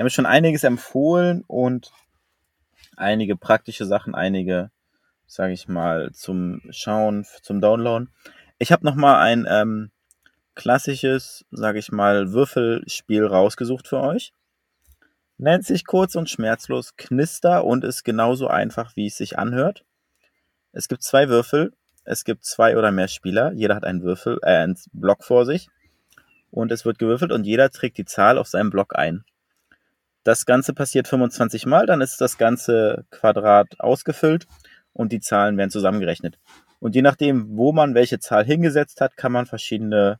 [0.00, 1.92] wir haben schon einiges empfohlen und
[2.96, 4.70] einige praktische Sachen, einige,
[5.26, 8.08] sage ich mal, zum Schauen, zum Downloaden.
[8.58, 9.90] Ich habe noch mal ein ähm,
[10.54, 14.32] klassisches, sage ich mal, Würfelspiel rausgesucht für euch.
[15.36, 19.84] Nennt sich kurz und schmerzlos Knister und ist genauso einfach, wie es sich anhört.
[20.72, 21.74] Es gibt zwei Würfel,
[22.04, 25.68] es gibt zwei oder mehr Spieler, jeder hat einen Würfel, äh, einen Block vor sich
[26.50, 29.26] und es wird gewürfelt und jeder trägt die Zahl auf seinem Block ein.
[30.22, 34.46] Das Ganze passiert 25 Mal, dann ist das ganze Quadrat ausgefüllt
[34.92, 36.38] und die Zahlen werden zusammengerechnet.
[36.78, 40.18] Und je nachdem, wo man welche Zahl hingesetzt hat, kann man verschiedene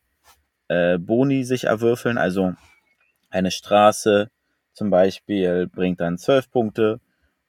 [0.69, 2.19] äh, Boni sich erwürfeln.
[2.19, 2.55] Also
[3.31, 4.31] eine Straße
[4.73, 7.01] zum Beispiel bringt dann 12 Punkte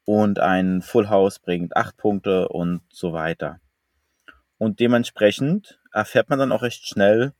[0.05, 3.59] und ein Full House bringt 8 Punkte und so weiter.
[4.57, 7.33] Und dementsprechend erfährt man dann auch recht schnell,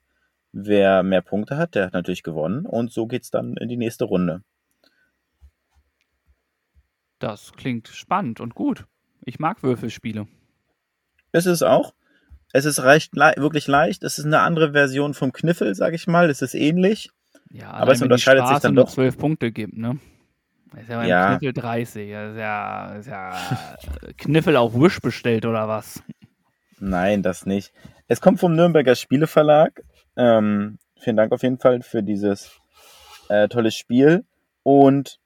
[0.54, 2.66] wer mehr Punkte hat, der hat natürlich gewonnen.
[2.66, 4.42] Und so geht's dann in die nächste Runde.
[7.22, 8.86] Das klingt spannend und gut.
[9.24, 10.28] Ich mag Würfelspiele.
[11.32, 11.94] Es ist auch.
[12.52, 14.04] Es ist recht, le wirklich leicht.
[14.04, 16.30] Es ist eine andere Version vom Kniffel, sag ich mal.
[16.30, 17.12] Es ist ähnlich.
[17.52, 18.90] Ja, Aber es unterscheidet sich dann doch.
[18.90, 20.00] zwölf Punkte gibt, ne?
[20.72, 21.38] Das ist ja Ja.
[21.38, 22.12] Kniffel 30.
[22.12, 23.32] Das ist ja, ist ja
[24.02, 26.02] äh, Kniffel auf Wish bestellt oder was?
[26.80, 27.72] Nein, das nicht.
[28.08, 29.84] Es kommt vom Nürnberger Spieleverlag.
[30.18, 32.52] Ähm, vielen Dank auf jeden Fall für dieses
[33.30, 34.26] äh, tolle Spiel.
[34.64, 35.20] Und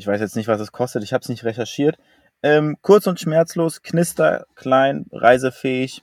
[0.00, 1.02] ich weiß jetzt nicht, was es kostet.
[1.02, 1.98] Ich habe es nicht recherchiert.
[2.42, 6.02] Ähm, kurz und schmerzlos, knister, klein, reisefähig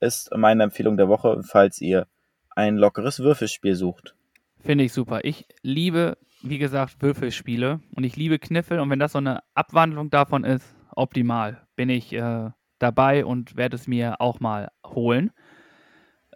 [0.00, 2.06] ist meine Empfehlung der Woche, falls ihr
[2.54, 4.14] ein lockeres Würfelspiel sucht.
[4.60, 5.20] Finde ich super.
[5.22, 10.10] Ich liebe, wie gesagt, Würfelspiele und ich liebe Kniffel und wenn das so eine Abwandlung
[10.10, 11.66] davon ist, optimal.
[11.74, 15.30] Bin ich äh, dabei und werde es mir auch mal holen.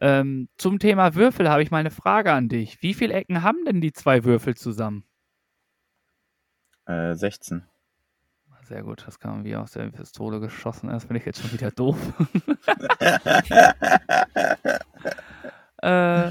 [0.01, 2.81] Ähm, zum Thema Würfel habe ich mal eine Frage an dich.
[2.81, 5.05] Wie viele Ecken haben denn die zwei Würfel zusammen?
[6.87, 7.62] Äh, 16.
[8.62, 10.89] Sehr gut, das kam wie aus der Pistole geschossen.
[10.91, 11.97] Das finde ich jetzt schon wieder doof.
[15.83, 16.31] äh,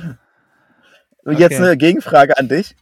[1.26, 1.64] Und jetzt Okay.
[1.64, 2.76] eine Gegenfrage an dich.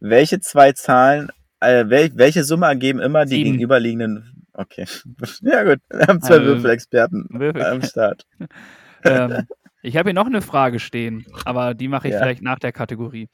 [0.00, 1.28] Welche zwei Zahlen,
[1.60, 3.52] äh, wel welche Summe ergeben immer die Sieben.
[3.52, 4.46] gegenüberliegenden?
[4.52, 4.86] Okay.
[5.42, 8.26] Ja gut, wir haben zwei Also, Würfelexperten Würfel- am Start.
[9.04, 9.46] ähm,
[9.82, 12.20] ich habe hier noch eine Frage stehen, aber die mache ich Ja.
[12.20, 13.28] vielleicht nach der Kategorie.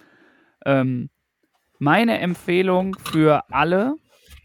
[0.67, 1.09] Ähm,
[1.79, 3.97] meine Empfehlung für alle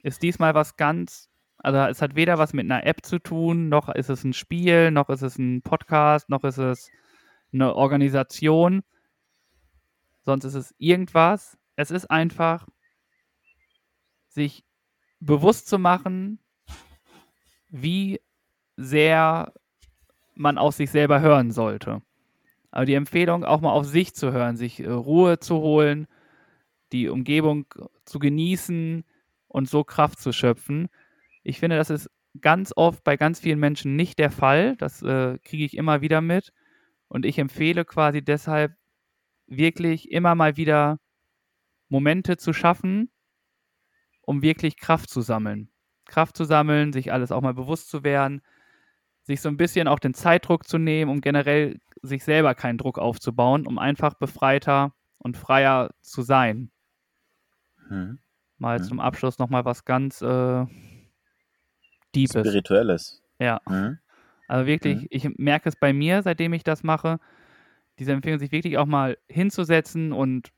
[0.04, 3.90] ist diesmal was ganz, also es hat weder was mit einer App zu tun, noch
[3.90, 6.90] ist es ein Spiel, noch ist es ein Podcast, noch ist es
[7.54, 8.82] eine Organisation,
[10.24, 11.58] sonst ist es irgendwas.
[11.76, 12.68] Es ist einfach,
[14.28, 14.64] sich
[15.20, 16.40] bewusst zu machen,
[17.70, 18.22] wie
[18.78, 19.54] sehr
[20.36, 22.02] man auf sich selber hören sollte.
[22.72, 26.08] Aber die Empfehlung, auch mal auf sich zu hören, sich äh, Ruhe zu holen,
[26.92, 27.66] die Umgebung
[28.06, 29.04] zu genießen
[29.48, 30.90] und so Kraft zu schöpfen.
[31.44, 32.10] Ich finde, das ist
[32.42, 34.76] ganz oft bei ganz vielen Menschen nicht der Fall.
[34.78, 36.54] Das äh, kriege ich immer wieder mit.
[37.08, 38.74] Und ich empfehle quasi deshalb
[39.48, 41.00] wirklich immer mal wieder
[41.90, 43.10] Momente zu schaffen,
[44.22, 45.72] um wirklich Kraft zu sammeln.
[46.06, 48.42] Kraft zu sammeln, sich alles auch mal bewusst zu werden,
[49.24, 53.00] sich so ein bisschen auch den Zeitdruck zu nehmen, um generell sich selber keinen Druck
[53.00, 56.72] aufzubauen, um einfach befreiter und freier zu sein.
[57.90, 58.20] Hm.
[58.58, 58.84] Mal Mhm.
[58.84, 60.66] zum Abschluss nochmal was ganz äh,
[62.16, 62.48] Deepes.
[62.48, 63.22] Spirituelles.
[63.40, 64.00] Ja, Hm.
[64.48, 65.08] also wirklich, Mhm.
[65.12, 67.20] ich merke es bei mir, seitdem ich das mache,
[68.00, 70.52] diese Empfehlung, sich wirklich auch mal hinzusetzen und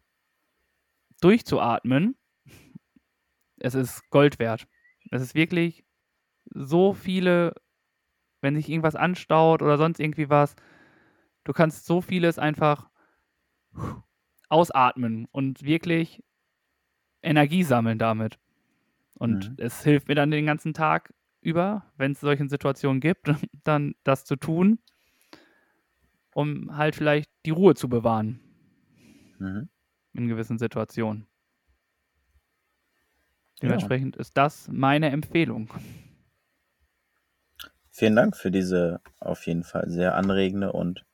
[1.22, 2.16] durchzuatmen.
[3.60, 4.68] Es ist Gold wert.
[5.12, 5.84] Es ist wirklich
[6.54, 7.54] so viele,
[8.42, 10.56] wenn sich irgendwas anstaut oder sonst irgendwie was,
[11.44, 12.90] du kannst so vieles einfach
[14.50, 16.24] ausatmen und wirklich
[17.24, 18.40] Energie sammeln damit.
[19.16, 19.56] Und Mhm.
[19.58, 23.28] es hilft mir dann den ganzen Tag über, wenn es solche Situationen gibt,
[23.64, 24.80] dann das zu tun,
[26.34, 28.40] um halt vielleicht die Ruhe zu bewahren
[29.40, 29.70] Mhm.
[30.14, 31.28] in gewissen Situationen.
[33.62, 33.68] Ja.
[33.68, 35.70] Dementsprechend ist das meine Empfehlung.
[37.92, 41.06] Vielen Dank für diese auf jeden Fall sehr anregende und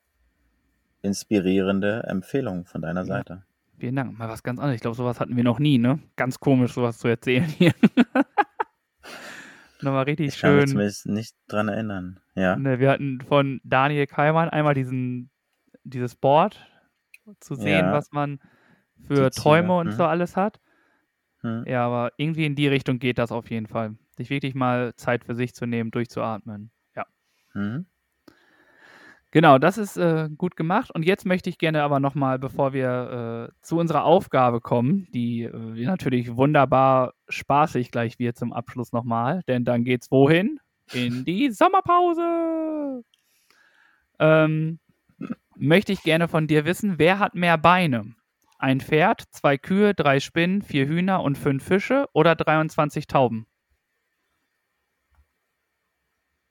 [1.01, 3.07] inspirierende Empfehlung von deiner Ja.
[3.07, 3.43] Seite.
[3.79, 4.17] Vielen Dank.
[4.17, 4.75] Mal was ganz anderes.
[4.75, 5.99] Ich glaube, sowas hatten wir noch nie, ne?
[6.15, 7.73] Ganz komisch, sowas zu erzählen hier.
[9.81, 10.67] Nochmal richtig Ich kann mich schön.
[10.69, 12.19] zumindest nicht dran erinnern.
[12.35, 12.55] Ja.
[12.55, 15.29] Ne, wir hatten von Daniel Keimann einmal diesen,
[15.83, 16.65] dieses Board
[17.39, 17.93] zu sehen, Ja.
[17.93, 18.39] was man
[19.05, 19.91] für Ziele, Träume und mhm.
[19.91, 20.59] so alles hat.
[21.41, 21.63] Hm.
[21.67, 23.95] Ja, aber irgendwie in die Richtung geht das auf jeden Fall.
[24.17, 26.71] Sich wirklich mal Zeit für sich zu nehmen, durchzuatmen.
[26.95, 27.05] Ja.
[27.53, 27.85] Mhm.
[29.31, 30.89] Genau, das ist äh, gut gemacht.
[30.91, 35.43] Und jetzt möchte ich gerne aber nochmal, bevor wir äh, zu unserer Aufgabe kommen, die
[35.43, 40.59] äh, natürlich wunderbar spaßig gleich wird zum Abschluss nochmal, denn dann geht's wohin?
[40.93, 43.03] In die Sommerpause.
[44.19, 44.79] Ähm,
[45.57, 48.15] möchte ich gerne von dir wissen, wer hat mehr Beine?
[48.57, 53.45] Ein Pferd, zwei Kühe, drei Spinnen, vier Hühner und fünf Fische oder 23 Tauben?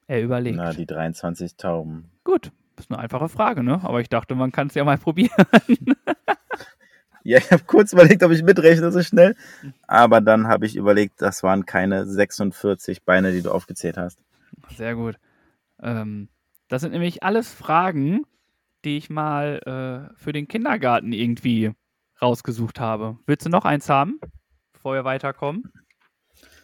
[0.05, 0.55] Er überlegt.
[0.55, 2.11] Na, die 23 Tauben.
[2.23, 3.81] Gut, ist eine einfache Frage, ne?
[3.83, 5.45] Aber ich dachte, man kann es ja mal probieren.
[7.23, 9.35] Ja, ich habe kurz überlegt, ob ich mitrechne so schnell.
[9.85, 14.19] Aber dann habe ich überlegt, das waren keine 46 Beine, die du aufgezählt hast.
[14.77, 15.19] Sehr gut.
[15.81, 16.29] Ähm,
[16.69, 18.25] das sind nämlich alles Fragen,
[18.85, 21.73] die ich mal äh, für den Kindergarten irgendwie
[22.21, 23.17] rausgesucht habe.
[23.25, 24.21] Willst du noch eins haben,
[24.71, 25.71] bevor wir weiterkommen?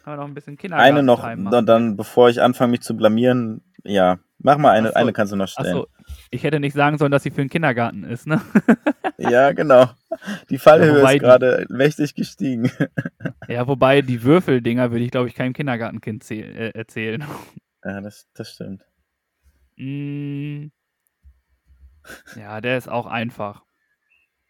[0.04, 2.94] Können wir noch ein bisschen Kindergarten Eine noch, dann, dann, bevor ich anfange, mich zu
[2.94, 4.94] blamieren, ja, mach mal eine, so.
[4.96, 5.78] eine kannst du noch stellen.
[5.78, 5.86] Achso,
[6.30, 8.42] ich hätte nicht sagen sollen, dass sie für den Kindergarten ist, ne?
[9.16, 9.88] Ja, genau.
[10.50, 12.70] Die Fallhöhe Ja, ist gerade mächtig gestiegen.
[13.48, 17.24] Ja, wobei die Würfeldinger würde ich, glaube ich, keinem Kindergartenkind äh, erzählen.
[17.82, 18.82] Ja, das, das stimmt.
[19.76, 20.66] Mm.
[22.36, 23.62] Ja, der ist auch einfach.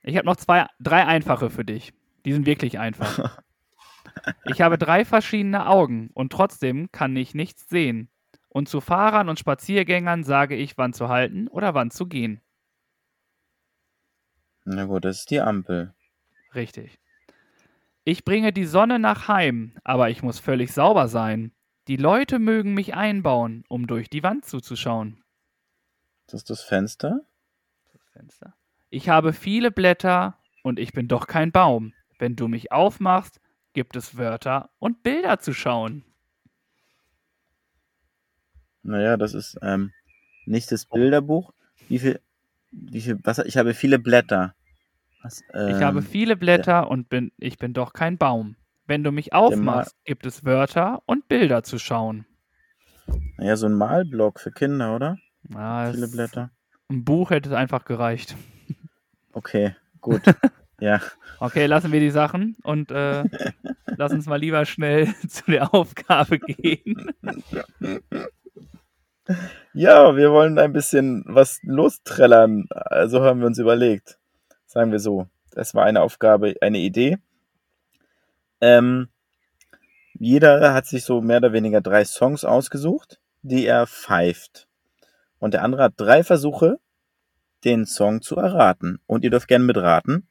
[0.03, 1.93] Ich habe noch zwei, drei einfache für dich.
[2.25, 3.39] Die sind wirklich einfach.
[4.45, 8.09] Ich habe drei verschiedene Augen und trotzdem kann ich nichts sehen.
[8.49, 12.41] Und zu Fahrern und Spaziergängern sage ich, wann zu halten oder wann zu gehen.
[14.65, 15.93] Na gut, das ist die Ampel.
[16.55, 16.99] Richtig.
[18.05, 21.53] Ich bringe die Sonne nach Heim, aber ich muss völlig sauber sein.
[21.89, 25.23] Die Leute mögen mich einbauen, um durch die Wand zuzuschauen.
[26.27, 27.21] Das ist das Fenster?
[27.93, 28.55] Das Fenster.
[28.91, 31.93] Ich habe viele Blätter und ich bin doch kein Baum.
[32.19, 33.41] Wenn du mich aufmachst,
[33.75, 36.05] gibt es Wörter und Bilder zu schauen.
[38.83, 39.93] Naja, das ist ähm,
[40.47, 41.53] nicht das Bilderbuch.
[41.89, 42.21] Wie viel,
[42.71, 44.55] wie viel, was, ich habe viele Blätter.
[45.23, 48.57] Was, Ich habe ähm, viele Blätter und bin, ich bin doch kein Baum.
[48.87, 52.27] Wenn du mich aufmachst, gibt es Wörter und Bilder zu schauen.
[53.39, 55.17] Naja, so ein Malblock für Kinder, oder?
[55.51, 56.51] Ja, Viele Blätter.
[56.89, 58.37] Ein Buch hätte es einfach gereicht.
[59.33, 60.23] Okay, gut.
[60.81, 61.01] ja.
[61.41, 63.25] Okay, lassen wir die Sachen und äh,
[63.97, 67.11] lass uns mal lieber schnell zu der Aufgabe gehen.
[69.73, 72.67] Ja, wir wollen ein bisschen was losträllern.
[72.71, 74.19] Also haben wir uns überlegt.
[74.67, 75.29] Sagen wir so.
[75.53, 77.19] Das war eine Aufgabe, eine Idee.
[78.61, 79.09] Ähm,
[80.15, 84.69] jeder hat sich so mehr oder weniger drei Songs ausgesucht, die er pfeift.
[85.39, 86.79] Und der andere hat drei Versuche,
[87.65, 89.01] den Song zu erraten.
[89.07, 90.29] Und ihr dürft gerne mitraten.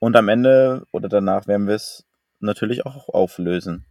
[0.00, 2.06] Und am Ende oder danach werden wir es
[2.40, 3.84] natürlich auch auflösen.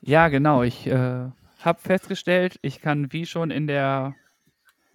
[0.00, 0.62] Ja, genau.
[0.62, 1.26] Ich äh,
[1.58, 4.14] habe festgestellt, ich kann wie schon in der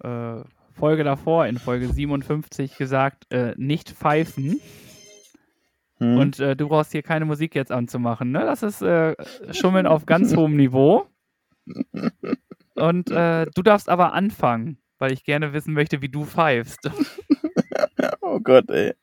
[0.02, 0.40] äh,
[0.72, 4.60] Folge davor, in Folge 57 gesagt, äh, nicht pfeifen.
[5.98, 6.16] Hm?
[6.16, 8.32] Und äh, du brauchst hier keine Musik jetzt anzumachen.
[8.32, 8.40] Ne?
[8.40, 9.14] Das ist äh,
[9.52, 11.06] Schummeln auf ganz hohem Niveau.
[12.74, 16.90] Und äh, du darfst aber anfangen, weil ich gerne wissen möchte, wie du pfeifst.
[18.22, 18.94] oh Gott, ey.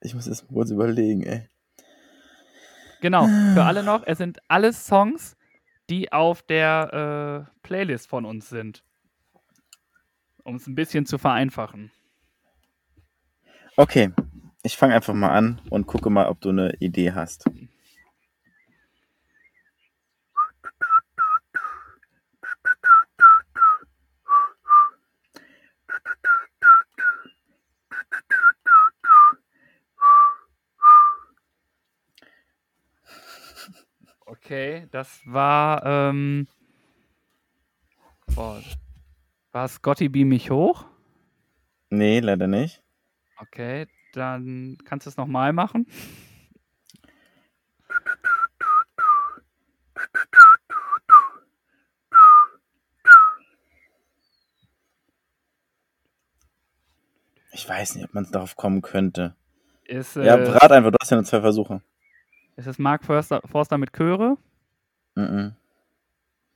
[0.00, 1.48] Ich muss erst mal kurz überlegen, ey.
[3.00, 5.36] Genau, für alle noch, es sind alles Songs,
[5.88, 8.84] die auf der äh, Playlist von uns sind.
[10.44, 11.90] Um es ein bisschen zu vereinfachen.
[13.76, 14.10] Okay,
[14.62, 17.44] ich fange einfach mal an und gucke mal, ob du eine Idee hast.
[34.50, 36.48] Okay, das war ähm,
[38.34, 38.60] Boah.
[39.52, 40.86] War Scotty Beam mich hoch?
[41.88, 42.82] Nee, leider nicht.
[43.36, 45.86] Okay, dann kannst du es nochmal machen.
[57.52, 59.36] Ich weiß nicht, ob man darauf kommen könnte.
[59.84, 61.82] Ist, Ja, äh, rat einfach, du hast ja nur zwei Versuche.
[62.60, 64.36] Ist es Mark Forster, Forster mit Chöre?
[65.14, 65.54] Mhm.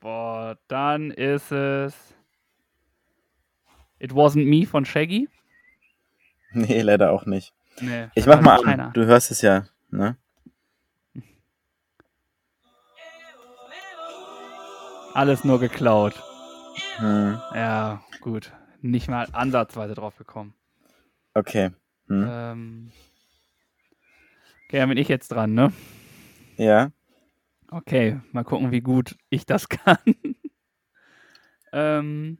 [0.01, 1.95] Boah, dann ist es
[3.99, 5.29] It Wasn't Me von Shaggy.
[6.57, 7.53] Nee, leider auch nicht.
[7.81, 8.93] Nee, Ich mach mal an.
[8.93, 10.17] Du hörst es ja, ne?
[15.15, 16.15] Alles nur geklaut.
[16.99, 17.41] Hm.
[17.55, 18.53] Ja, gut.
[18.83, 20.55] Nicht mal ansatzweise drauf gekommen.
[21.35, 21.71] Okay.
[22.07, 22.27] Hm.
[22.31, 22.93] Ähm.
[24.75, 25.73] Okay, dann bin ich jetzt dran, ne?
[26.57, 26.91] Ja.
[27.71, 29.99] Okay, mal gucken, wie gut ich das kann.
[31.73, 32.39] ähm.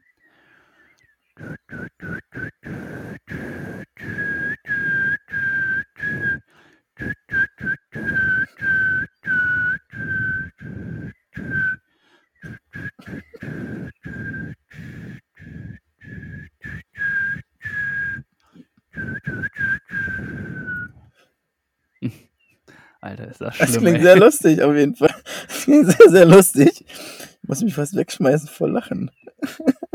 [23.19, 23.67] Alter, ist das schlimm.
[23.73, 24.03] Das klingt ey.
[24.03, 25.13] sehr lustig, auf jeden Fall.
[25.47, 26.85] Das klingt sehr, sehr lustig.
[26.87, 29.11] Ich muss mich fast wegschmeißen vor Lachen.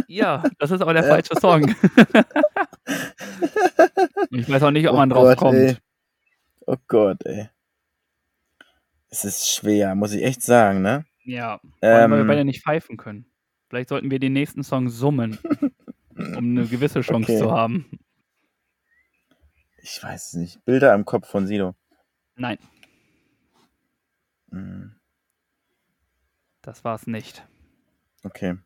[0.07, 1.09] Ja, das ist aber der Ja.
[1.09, 1.75] falsche Song.
[4.31, 5.59] ich weiß auch nicht, ob Oh man drauf Gott, kommt.
[5.59, 5.77] ey.
[6.67, 7.49] Oh Gott, ey.
[9.09, 11.05] Es ist schwer, muss ich echt sagen, ne?
[11.25, 13.27] Ja, allem, weil wir Ähm, beide nicht pfeifen können.
[13.69, 15.39] Vielleicht sollten wir den nächsten Song summen,
[16.17, 17.39] um eine gewisse Chance Okay.
[17.39, 17.87] zu haben.
[19.83, 20.65] ich weiß es nicht.
[20.65, 21.75] Bilder im Kopf von Sido.
[22.37, 22.59] Nein,
[24.51, 25.01] Hm,
[26.63, 27.47] das war's nicht.
[28.23, 28.59] Okay.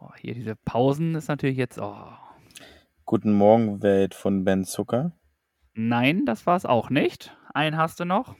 [0.00, 1.78] Oh, hier diese Pausen ist natürlich jetzt.
[1.78, 2.12] Oh.
[3.04, 5.12] Guten Morgen, Welt von Ben Zucker.
[5.74, 7.36] Nein, das war's auch nicht.
[7.54, 8.34] Einen hast du noch.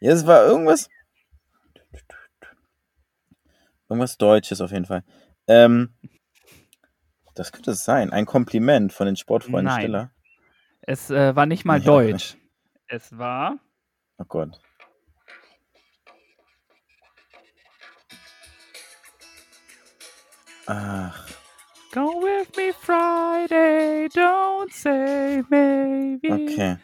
[0.00, 0.88] Ja, es war irgendwas.
[3.88, 5.04] Irgendwas Deutsches auf jeden Fall.
[5.46, 5.94] Ähm,
[7.34, 8.10] das könnte es sein.
[8.10, 9.80] Ein Kompliment von den Sportfreunden Nein.
[9.80, 10.10] Stiller.
[10.82, 12.36] Es äh, war nicht mal auch Deutsch.
[12.86, 13.58] Es war.
[14.18, 14.58] Oh Gott.
[20.66, 21.28] Ach,
[21.92, 26.32] Go with me Friday, don't say maybe.
[26.32, 26.76] okay.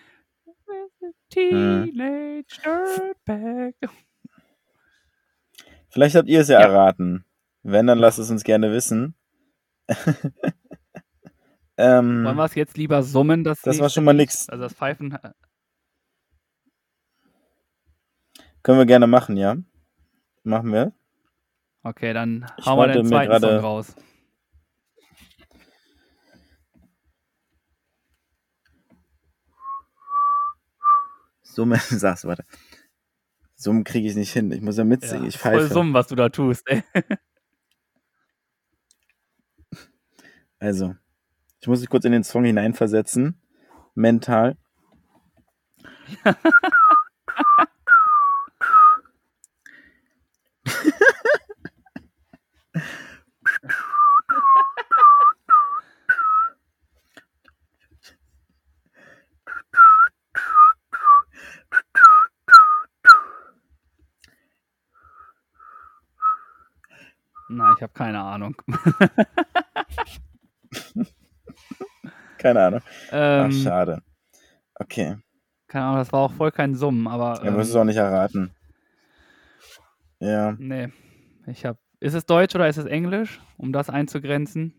[0.71, 1.13] A
[1.51, 1.91] Hm.
[1.91, 3.75] teenage dirtbag.
[5.89, 6.67] Vielleicht habt ihr es ja, Ja.
[6.67, 7.25] erraten.
[7.63, 9.15] Wenn, dann lasst es uns gerne wissen.
[11.79, 13.45] ähm, Wollen wir es jetzt lieber summen?
[13.45, 14.49] Das, das war schon mal nix.
[14.51, 15.13] Also das Pfeifen.
[15.13, 15.33] äh,
[18.63, 19.57] Können wir gerne machen, ja?
[20.43, 20.93] Machen wir.
[21.83, 23.95] Okay, dann Ich hauen wir den zweiten gerade- Song raus.
[31.43, 32.45] Summen, sag's, warte.
[33.55, 34.53] Summen kriege ich nicht hin.
[34.53, 35.23] Ich muss ja mitsingen.
[35.25, 35.75] Ja, ich voll pfeife.
[35.75, 36.67] summen, was du da tust.
[36.69, 36.83] Ey.
[40.61, 40.97] Also,
[41.61, 43.41] ich muss mich kurz in den Song hineinversetzen.
[43.95, 44.57] Mental.
[67.49, 68.57] Na, ich habe keine Ahnung.
[72.39, 72.81] Keine Ahnung.
[73.11, 74.03] Ach, ähm, schade.
[74.77, 75.17] Okay.
[75.67, 77.45] keine Ahnung, das war auch voll kein Summen, aber.
[77.45, 78.55] Ja, muss es ähm, auch nicht erraten.
[80.21, 80.57] Ja.
[80.59, 80.89] nee.
[81.47, 81.79] Ich hab.
[82.01, 84.73] Ist es Deutsch oder ist es Englisch, um das einzugrenzen?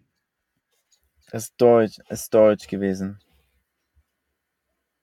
[1.31, 1.99] Es ist Deutsch.
[2.07, 3.19] Es ist Deutsch gewesen.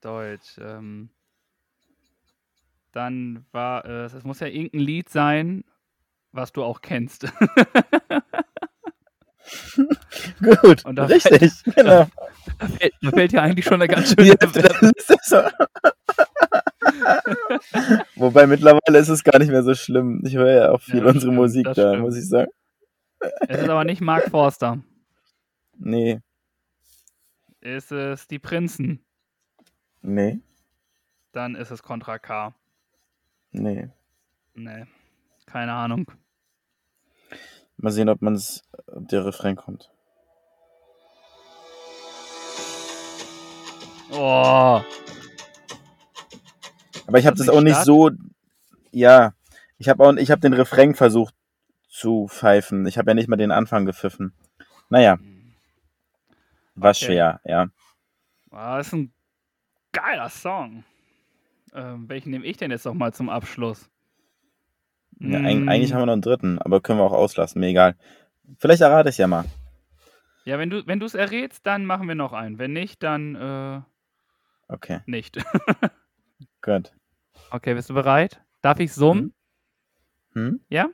[0.01, 0.59] Deutsch.
[0.59, 1.11] Ähm,
[2.93, 5.65] dann war es, es muss ja irgendein Lied sein,
[6.33, 7.25] was du auch kennst.
[10.63, 10.85] Gut.
[10.85, 11.53] Und da Richtig.
[11.75, 12.07] Genau.
[12.59, 14.35] da, fällt, da fällt ja eigentlich schon eine ganz schöne.
[15.23, 15.43] So.
[18.17, 20.23] Wobei mittlerweile ist es gar nicht mehr so schlimm.
[20.25, 22.01] Ich höre ja auch viel Ja, unsere stimmt, Musik da, stimmt.
[22.01, 22.51] muss ich sagen.
[23.49, 24.79] es ist aber nicht Mark Forster.
[25.79, 26.21] Nee.
[27.61, 29.05] Ist es die Prinzen?
[30.03, 30.39] Nee.
[31.33, 32.55] Dann ist es Contra K.
[33.51, 33.89] Nee.
[34.55, 34.85] Nee.
[35.47, 36.11] Keine Ahnung.
[37.77, 39.91] Mal sehen, ob man's, ob der Refrain kommt.
[44.13, 44.81] Oh.
[47.07, 48.11] Aber ich habe das auch nicht so.
[48.93, 49.33] Ja,
[49.79, 51.35] ich habe auch, ich habe den Refrain versucht
[51.89, 52.87] zu pfeifen.
[52.87, 54.33] Ich habe ja nicht mal den Anfang gepfiffen.
[54.89, 55.19] Naja,
[56.75, 57.05] war Okay.
[57.07, 57.69] schwer, ja.
[58.51, 59.13] Ah, das ist ein
[59.93, 60.85] geiler Song.
[61.75, 63.91] Ähm, welchen nehme ich denn jetzt noch mal zum Abschluss?
[65.19, 67.97] ja Mm, eigentlich haben wir noch einen dritten, aber können wir auch auslassen, mir egal.
[68.59, 69.45] Vielleicht errate ich ja mal.
[70.45, 72.59] Ja, wenn du wenn du es errätst, dann machen wir noch einen.
[72.59, 73.81] Wenn nicht, dann äh,
[74.69, 75.37] Okay, nicht.
[76.63, 76.93] gut.
[77.51, 78.43] Okay, bist du bereit?
[78.63, 79.33] Darf ich summen?
[80.33, 80.61] Hm?
[80.69, 80.91] Ja?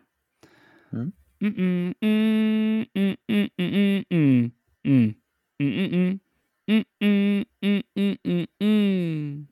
[0.90, 1.12] Hm?
[1.40, 4.52] Mm, mm, mm, mm, mm, mm, mm,
[4.84, 5.14] mm.
[5.58, 6.20] Mm, mm, mm.
[6.68, 9.48] Mm, mm, mm, mm, mm, mm.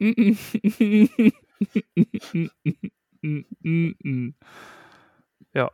[0.00, 0.12] Mm,
[2.34, 2.50] mm.
[3.22, 4.34] Mm, mm, mm.
[5.54, 5.70] Ja,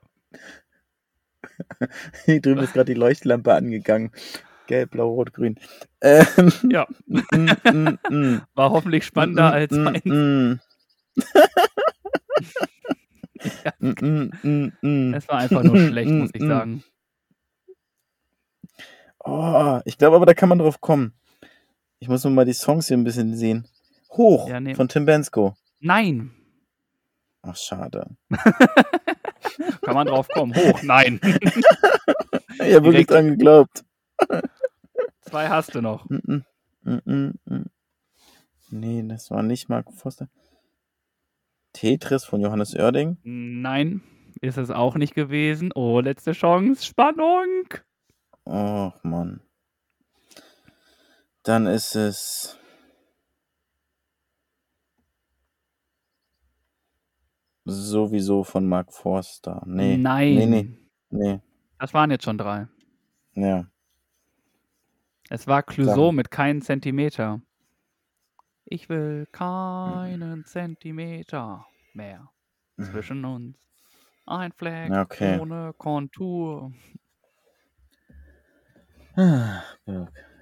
[2.25, 4.11] Hier drüben ist gerade die Leuchtlampe angegangen.
[4.69, 5.59] Gelb, blau, rot, grün.
[6.03, 6.87] Ähm, ja.
[7.07, 7.19] mm,
[7.65, 8.43] mm, mm.
[8.55, 10.05] War hoffentlich spannender als Mm, meins.
[10.05, 10.61] mm, mm.
[13.81, 15.15] Mm, mm, mm, mm.
[15.15, 16.49] Es war einfach nur schlecht, muss ich Mm, mm.
[16.49, 16.85] sagen.
[19.21, 21.13] Oh, ich glaube aber, da kann man drauf kommen.
[22.01, 23.69] Ich muss nur mal die Songs hier ein bisschen sehen.
[24.11, 24.75] Hoch Ja, nee.
[24.75, 25.55] von Tim Bensko.
[25.81, 26.33] Nein,
[27.43, 28.07] Ach, schade.
[29.83, 30.55] kann man drauf kommen.
[30.57, 31.21] Hoch, nein.
[32.61, 33.85] Ich habe wirklich dran geglaubt.
[35.29, 36.09] Zwei hast du noch.
[36.09, 36.45] Mm, mm,
[36.85, 37.71] mm, mm, mm.
[38.71, 40.29] Nee, das war nicht Mark Foster.
[41.75, 43.19] Tetris von Johannes Oerding.
[43.25, 44.03] Nein,
[44.41, 45.71] ist es auch nicht gewesen.
[45.75, 46.85] Oh, letzte Chance.
[46.85, 47.69] Spannung.
[48.47, 49.43] Och, Mann.
[51.43, 52.59] Dann ist es.
[57.67, 59.63] Sowieso von Mark Forster.
[59.67, 59.99] Nee.
[59.99, 60.35] Nein.
[60.35, 60.79] Nee, nee.
[61.11, 61.41] Nee.
[61.79, 62.67] Das waren jetzt schon drei.
[63.35, 63.67] Ja.
[65.29, 66.15] Es war Clouseau Sag.
[66.15, 67.41] mit keinen Zentimeter.
[68.65, 72.31] Ich will keinen Zentimeter mehr
[72.77, 73.57] zwischen uns.
[74.27, 75.39] Ein Fleck Okay.
[75.41, 76.73] ohne Kontur.
[79.17, 79.63] Ah,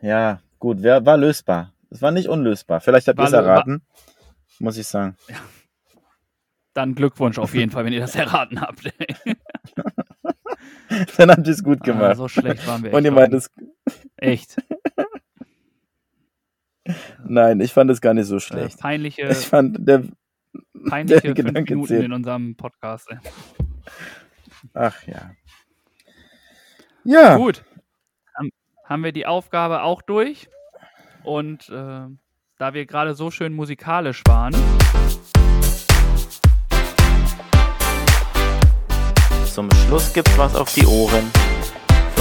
[0.03, 1.73] Ja, gut, wer, war lösbar.
[1.91, 2.81] Es war nicht unlösbar.
[2.81, 3.83] Vielleicht habt ihr es erraten.
[4.59, 5.17] Muss ich sagen.
[6.75, 8.85] Dann Glückwunsch auf jeden Fall, wenn ihr das erraten habt.
[11.17, 12.17] Dann habt ihr es gut Ah, gemacht.
[12.17, 13.51] so schlecht waren wir Und ihr meint es.
[14.19, 14.57] Echt.
[17.25, 18.79] Nein, ich fand es gar nicht so Äh, schlecht.
[18.79, 20.05] peinliche, Ich fand, der.
[20.89, 22.05] peinliche der fünf Gedanke Minuten zählt.
[22.05, 23.11] in unserem Podcast.
[23.11, 23.19] ey.
[24.75, 25.33] Ach ja.
[27.05, 27.37] Ja.
[27.37, 27.65] Gut.
[28.37, 28.51] Haben,
[28.85, 30.49] haben wir die Aufgabe auch durch.
[31.25, 31.73] Und äh,
[32.59, 34.55] da wir gerade so schön musikalisch waren,
[39.47, 41.31] Zum Schluss gibt's was auf die Ohren.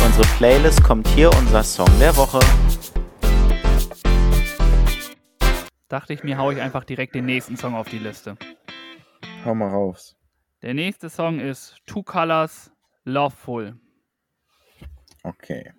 [0.06, 2.40] Unsere Playlist kommt hier unser Song der Woche.
[5.88, 8.38] dachte ich mir, haue ich einfach direkt den nächsten Song auf die Liste.
[9.44, 10.16] Hau mal raus.
[10.62, 12.72] Der nächste Song ist Two Colors
[13.04, 13.80] Loveful.
[15.24, 15.74] Okay.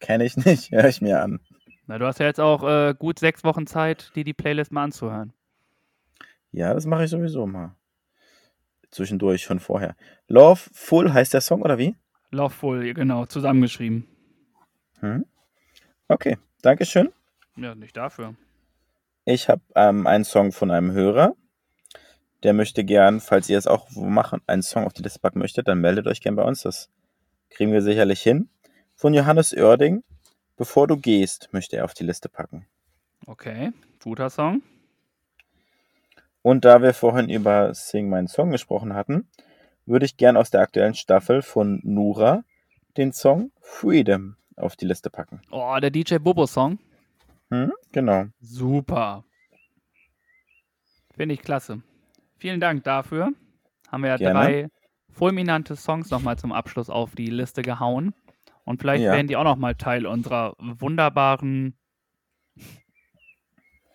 [0.00, 1.38] Kenne ich nicht, höre ich mir an.
[1.86, 4.84] Na, du hast ja jetzt auch äh, gut sechs Wochen Zeit, dir die Playlist mal
[4.84, 5.32] anzuhören.
[6.50, 7.76] Ja, das mache ich sowieso mal.
[8.90, 9.94] Zwischendurch, schon vorher.
[10.26, 11.94] Love Full heißt der Song, oder wie?
[12.34, 14.06] Loveful, genau, zusammengeschrieben.
[15.00, 15.24] Hm?
[16.08, 17.12] Okay, Dankeschön.
[17.56, 18.34] Ja, nicht dafür.
[19.24, 21.34] Ich habe ähm, einen Song von einem Hörer.
[22.42, 25.68] Der möchte gern, falls ihr es auch machen, einen Song auf die Liste packen möchtet,
[25.68, 26.62] dann meldet euch gern bei uns.
[26.62, 26.90] Das
[27.50, 28.48] kriegen wir sicherlich hin.
[28.94, 30.02] Von Johannes Oerding.
[30.56, 32.66] Bevor du gehst, möchte er auf die Liste packen.
[33.26, 33.72] Okay,
[34.02, 34.62] guter Song.
[36.42, 39.28] Und da wir vorhin über Sing meinen Song gesprochen hatten,
[39.86, 42.44] würde ich gern aus der aktuellen Staffel von Nura
[42.96, 45.40] den Song Freedom auf die Liste packen.
[45.50, 46.78] Oh, der DJ Bobo-Song.
[47.50, 47.72] Hm?
[47.92, 48.26] Genau.
[48.40, 49.24] Super.
[51.14, 51.82] Finde ich klasse.
[52.38, 53.32] Vielen Dank dafür.
[53.90, 54.40] Haben wir ja Gerne.
[54.40, 54.68] drei
[55.12, 58.14] fulminante Songs nochmal zum Abschluss auf die Liste gehauen.
[58.64, 59.12] Und vielleicht Ja.
[59.12, 61.76] werden die auch nochmal Teil unserer wunderbaren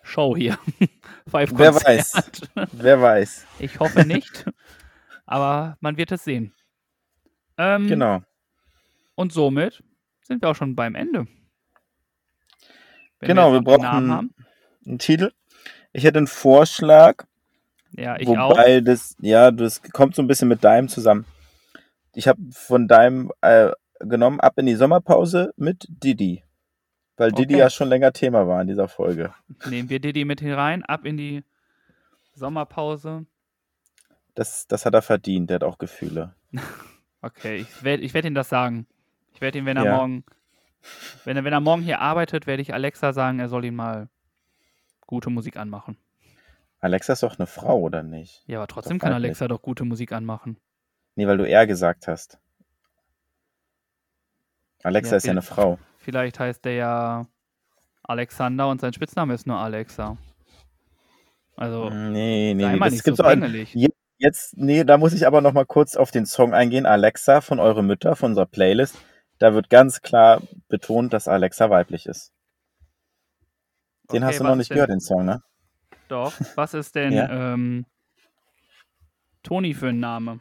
[0.02, 0.58] Show hier.
[1.30, 2.50] Five Wer Konzert.
[2.72, 3.46] Wer weiß.
[3.58, 4.44] Ich hoffe nicht.
[5.30, 6.52] aber man wird es sehen.
[7.56, 8.20] Ähm, Genau.
[9.14, 9.82] Und somit
[10.22, 11.26] sind wir auch schon beim Ende.
[13.20, 14.34] Wenn Genau, wir Namen brauchen- haben.
[14.86, 15.30] Ein Titel.
[15.92, 17.24] Ich hätte einen Vorschlag,
[17.92, 18.50] Ja, ich auch.
[18.50, 21.26] wobei das, ja, das kommt so ein bisschen mit deinem zusammen.
[22.14, 23.70] Ich habe von deinem äh,
[24.00, 26.42] genommen, ab in die Sommerpause mit Didi.
[27.16, 27.60] Weil Didi Okay.
[27.60, 29.34] ja schon länger Thema war in dieser Folge.
[29.68, 31.44] Nehmen wir Didi mit hinein, ab in die
[32.34, 33.26] Sommerpause.
[34.40, 36.34] Das, das hat er verdient, der hat auch Gefühle.
[37.22, 38.86] Okay, ich werde ich werd ihm das sagen.
[39.34, 39.96] Ich werde ihm, wenn er Ja.
[39.98, 40.24] morgen,
[41.26, 44.08] wenn er, wenn er morgen hier arbeitet, werde ich Alexa sagen, er soll ihm mal
[45.06, 45.98] gute Musik anmachen.
[46.78, 48.42] Alexa ist doch eine Frau, oder nicht?
[48.46, 49.26] Ja, aber trotzdem Doch kann weiblich.
[49.28, 50.56] Alexa doch gute Musik anmachen.
[51.14, 52.38] Nee, weil du er gesagt hast.
[54.82, 55.78] Alexa Ja, ist ja eine Frau.
[55.98, 57.26] Vielleicht heißt der ja
[58.02, 60.16] Alexander und sein Spitzname ist nur Alexa.
[61.54, 62.78] Also, Nee, nee, nee.
[62.78, 63.36] Das nicht gibt's so auch.
[64.20, 66.84] Jetzt, nee, da muss ich aber noch mal kurz auf den Song eingehen.
[66.84, 68.98] Alexa von Eure Mütter, von unserer Playlist.
[69.38, 72.30] Da wird ganz klar betont, dass Alexa weiblich ist.
[74.12, 75.42] Den Okay, hast du noch nicht gehört, den Song, ne?
[76.08, 76.34] Doch.
[76.54, 77.54] Was ist denn Ja.
[77.54, 77.86] ähm,
[79.42, 80.40] Toni für ein Name?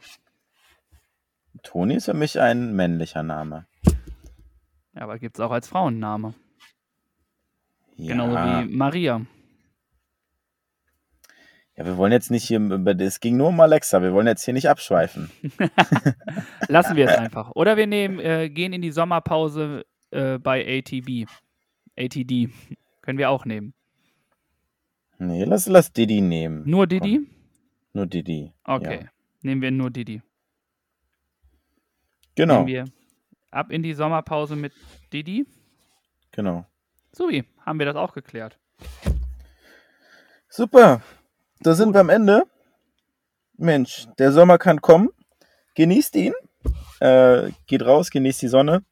[1.63, 3.65] Toni ist für mich ein männlicher Name.
[4.93, 6.33] Ja, aber gibt es auch als Frauenname.
[7.95, 8.11] Ja.
[8.13, 9.21] Genauso wie Maria.
[11.79, 12.59] Ja, wir wollen jetzt nicht hier
[12.99, 15.31] es ging nur um Alexa, wir wollen jetzt hier nicht abschweifen.
[16.67, 17.51] Lassen wir es einfach.
[17.55, 21.29] Oder wir nehmen, äh, gehen in die Sommerpause äh, bei ATB.
[21.97, 22.49] ATD.
[23.01, 23.73] Können wir auch nehmen.
[25.19, 26.63] Nee, lass, lass Didi nehmen.
[26.69, 27.25] Nur Didi?
[27.93, 28.51] Nur Didi.
[28.65, 28.99] Okay.
[29.03, 29.09] Ja.
[29.41, 30.21] Nehmen wir nur Didi.
[32.35, 32.85] Genau, Nehmen wir
[33.51, 34.73] ab in die Sommerpause mit
[35.13, 35.45] Didi.
[36.33, 36.65] genau.
[37.13, 38.59] Subi, haben wir das auch geklärt.
[40.49, 41.01] Super.
[41.61, 42.43] Da sind wir am Ende.
[43.57, 45.09] Mensch, der Sommer kann kommen.
[45.75, 46.33] Genießt ihn.
[47.01, 48.83] Äh, geht raus, genießt die Sonne.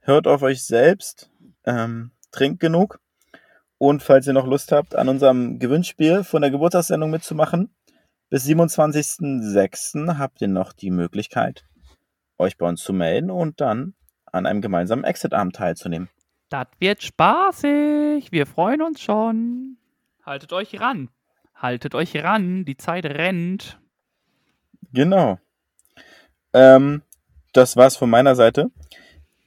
[0.00, 1.30] Hört auf euch selbst.
[1.64, 3.00] Ähm, trinkt genug.
[3.78, 7.74] Und falls ihr noch Lust habt, an unserem Gewinnspiel von der Geburtstagssendung mitzumachen,
[8.28, 10.18] bis 27.06.
[10.18, 11.64] habt ihr noch die Möglichkeit,
[12.38, 13.94] euch bei uns zu melden und dann
[14.26, 16.10] an einem gemeinsamen Exit-Abend teilzunehmen.
[16.48, 18.32] Das wird spaßig.
[18.32, 19.78] Wir freuen uns schon.
[20.24, 21.08] Haltet euch ran.
[21.56, 22.64] Haltet euch ran.
[22.64, 23.80] Die Zeit rennt.
[24.92, 25.38] Genau.
[26.52, 27.02] Ähm,
[27.52, 28.70] das war's von meiner Seite.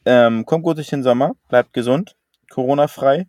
[0.06, 2.16] Ähm, kommt gut durch den Sommer, bleibt gesund,
[2.50, 3.28] Corona-frei.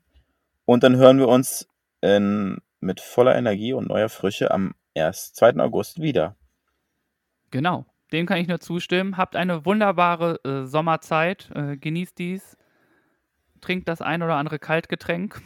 [0.65, 1.69] Und dann hören wir uns
[2.01, 5.35] in, mit voller Energie und neuer Frische am 1.
[5.35, 5.57] 2.
[5.57, 6.37] August wieder.
[7.51, 7.87] Genau.
[8.13, 9.17] Dem kann ich nur zustimmen.
[9.17, 11.51] Habt eine wunderbare äh, Sommerzeit.
[11.55, 12.57] Äh, genießt dies.
[13.61, 15.41] Trinkt das ein oder andere Kaltgetränk.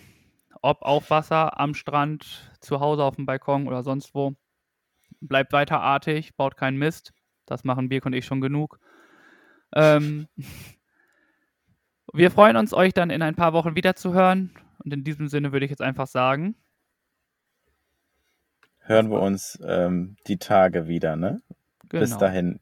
[0.64, 4.34] Ob auf Wasser, am Strand, zu Hause auf dem Balkon oder sonst wo.
[5.20, 7.12] Bleibt weiter artig, baut keinen Mist.
[7.44, 8.78] Das machen Birk und ich schon genug.
[9.76, 10.26] Ähm,
[12.14, 14.52] wir freuen uns, euch dann in ein paar Wochen wieder zu hören.
[14.82, 16.56] Und in diesem Sinne würde ich jetzt einfach sagen,
[18.86, 21.42] Hören wir uns ähm, die Tage wieder, ne?
[21.90, 22.60] genau, Bis dahin.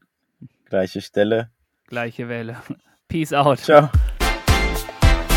[0.64, 1.52] Gleiche Stelle.
[1.86, 2.56] gleiche Welle.
[3.06, 3.60] Peace out.
[3.60, 3.90] Ciao.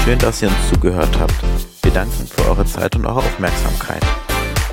[0.03, 1.74] Schön, dass ihr uns zugehört habt.
[1.95, 4.03] Wir danken für eure Zeit und eure Aufmerksamkeit.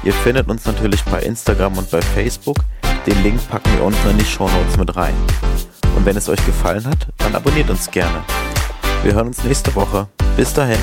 [0.02, 2.56] Ihr findet uns natürlich bei Instagram und bei Facebook.
[3.06, 5.14] Den Link packen wir unten in die Shownotes mit rein.
[5.94, 8.24] Und wenn es euch gefallen hat, dann abonniert uns gerne.
[9.04, 10.08] Wir hören uns nächste Woche.
[10.36, 10.80] Bis dahin.